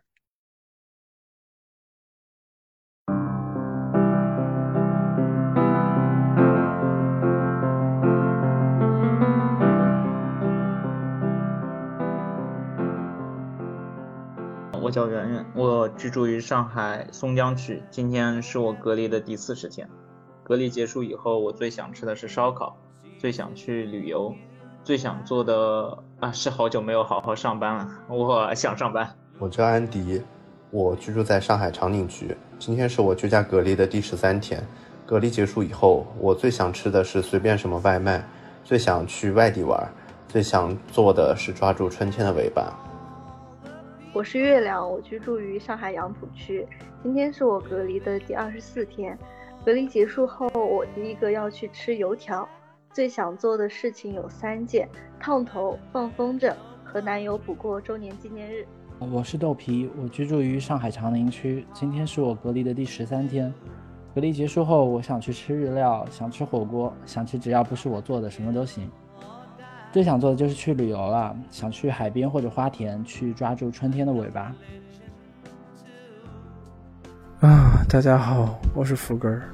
[14.88, 17.83] 我叫圆圆，我居住于上海松江区。
[17.91, 19.85] 今天是我隔离的第四十天。
[20.45, 22.77] 隔离结束以后，我最想吃的是烧烤，
[23.17, 24.33] 最想去旅游，
[24.85, 27.89] 最想做的啊是好久没有好好上班了。
[28.07, 29.13] 我想上班。
[29.39, 30.21] 我叫安迪，
[30.71, 32.38] 我居住在上海长宁区。
[32.57, 34.65] 今天是我居家隔离的第十三天。
[35.05, 38.25] 隔离结束以后，我最想吃的是随便什么外卖，
[38.63, 39.85] 最想去外地玩，
[40.29, 42.73] 最想做的是抓住春天的尾巴。
[44.18, 46.68] 我是月亮，我居住于上海杨浦区。
[47.03, 49.15] 今天是我隔离的第二十四天。
[49.63, 52.49] 隔离结束后，我第一个要去吃油条。
[52.91, 54.89] 最想做的事情有三件：
[55.20, 56.51] 烫头、放风筝
[56.84, 58.65] 和男友补过周年纪念日。
[58.97, 61.63] 我是豆皮，我居住于上海长宁区。
[61.72, 63.53] 今天是我隔离的第十三天。
[64.15, 68.89] 隔离结束后，我想去吃日料，想吃火锅，想吃只要不是我做的什么都行。
[69.97, 74.55] 最想做的就是去旅游了，想去海边或者花田，去抓住春天的尾巴。
[77.39, 79.49] 啊，大家好，我是福根儿，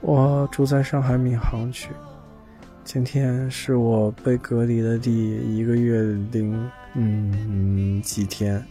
[0.00, 1.90] 我住在上海闵行区。
[2.82, 6.00] 今天是我被隔离的第一个月
[6.32, 8.64] 零嗯几天。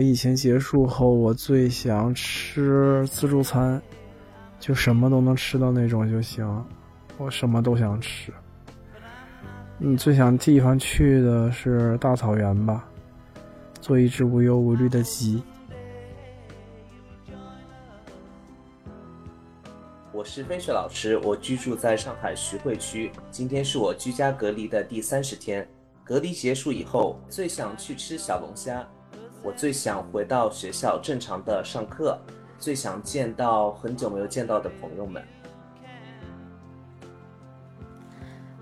[0.00, 3.80] 疫情结束后，我最想吃自助餐，
[4.58, 6.64] 就什么都能吃到那种就行，
[7.16, 8.32] 我什么都想吃。
[9.82, 12.84] 嗯，最想地方去的是大草原吧，
[13.80, 15.42] 做一只无忧无虑的鸡。
[20.12, 23.10] 我是飞雪老师，我居住在上海徐汇区。
[23.30, 25.66] 今天是我居家隔离的第三十天。
[26.04, 28.86] 隔离结束以后，最想去吃小龙虾。
[29.42, 32.18] 我最想回到学校正常的上课，
[32.58, 35.22] 最想见到很久没有见到的朋友们。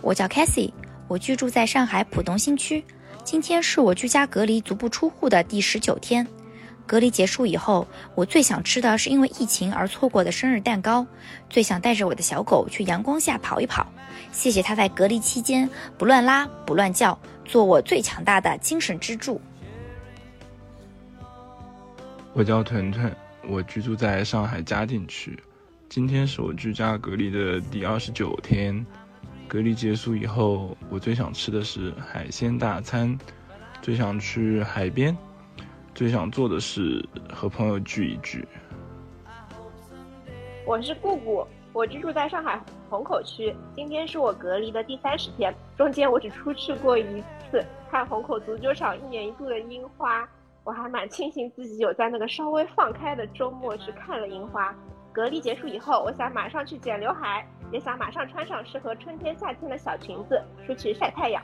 [0.01, 0.73] 我叫 Cassie。
[1.09, 2.85] 我居住在上海浦东新区，
[3.25, 6.27] 今天是我居家隔离足不出户的第十九天。
[6.87, 11.07] 隔离结束以后，我最想吃的是因为疫情而错过的生日蛋糕，
[11.49, 13.87] 最想带着我的小狗去阳光下跑一跑。
[14.33, 19.41] 谢谢它在隔离期间不乱拉不乱叫，做我最强大的精神支柱。
[22.35, 23.15] 我叫屯屯，
[23.49, 25.39] 我居住在上海嘉定区，
[25.89, 28.85] 今天是我居家隔离的第二十九天。
[29.49, 33.19] 隔离结束以后，我最想吃的是海鲜大餐，
[33.81, 35.17] 最想去海边，
[35.95, 38.47] 最想做的是和朋友聚一聚。
[40.67, 50.29] 我是姑姑，我居住在上海虹口区，今天是我隔离的第三十天，中间我只出去过一次看虹口足球场一年一度的樱花，
[50.63, 54.77] 我还蛮庆幸自己有在那个稍微放开的周末去看了樱花。
[55.11, 57.49] 隔离结束以后，我想马上去剪刘海。
[57.71, 61.43] 也想马上穿上适合春天、夏天的小裙子出去晒太阳。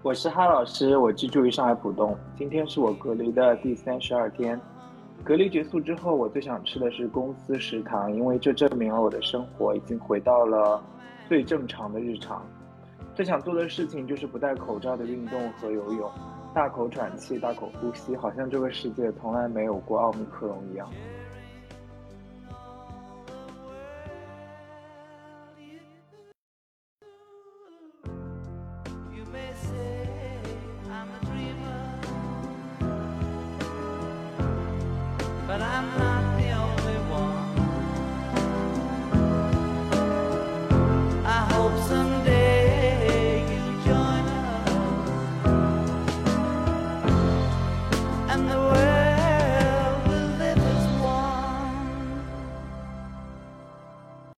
[0.00, 2.16] 我是哈老师，我居住于上海浦东。
[2.36, 4.60] 今天是我隔离的第三十二天。
[5.24, 10.82] 隔离结束之后，我最想吃的是公司食堂，因为这证明了我的生活已经回到了
[11.28, 12.44] 最正常的日常。
[13.14, 16.10] 最想做的事情就是不戴口罩的运动和游泳，
[16.54, 20.88] 大口喘气，大口呼吸，好像这个世界从来没有过奥密克戎一样。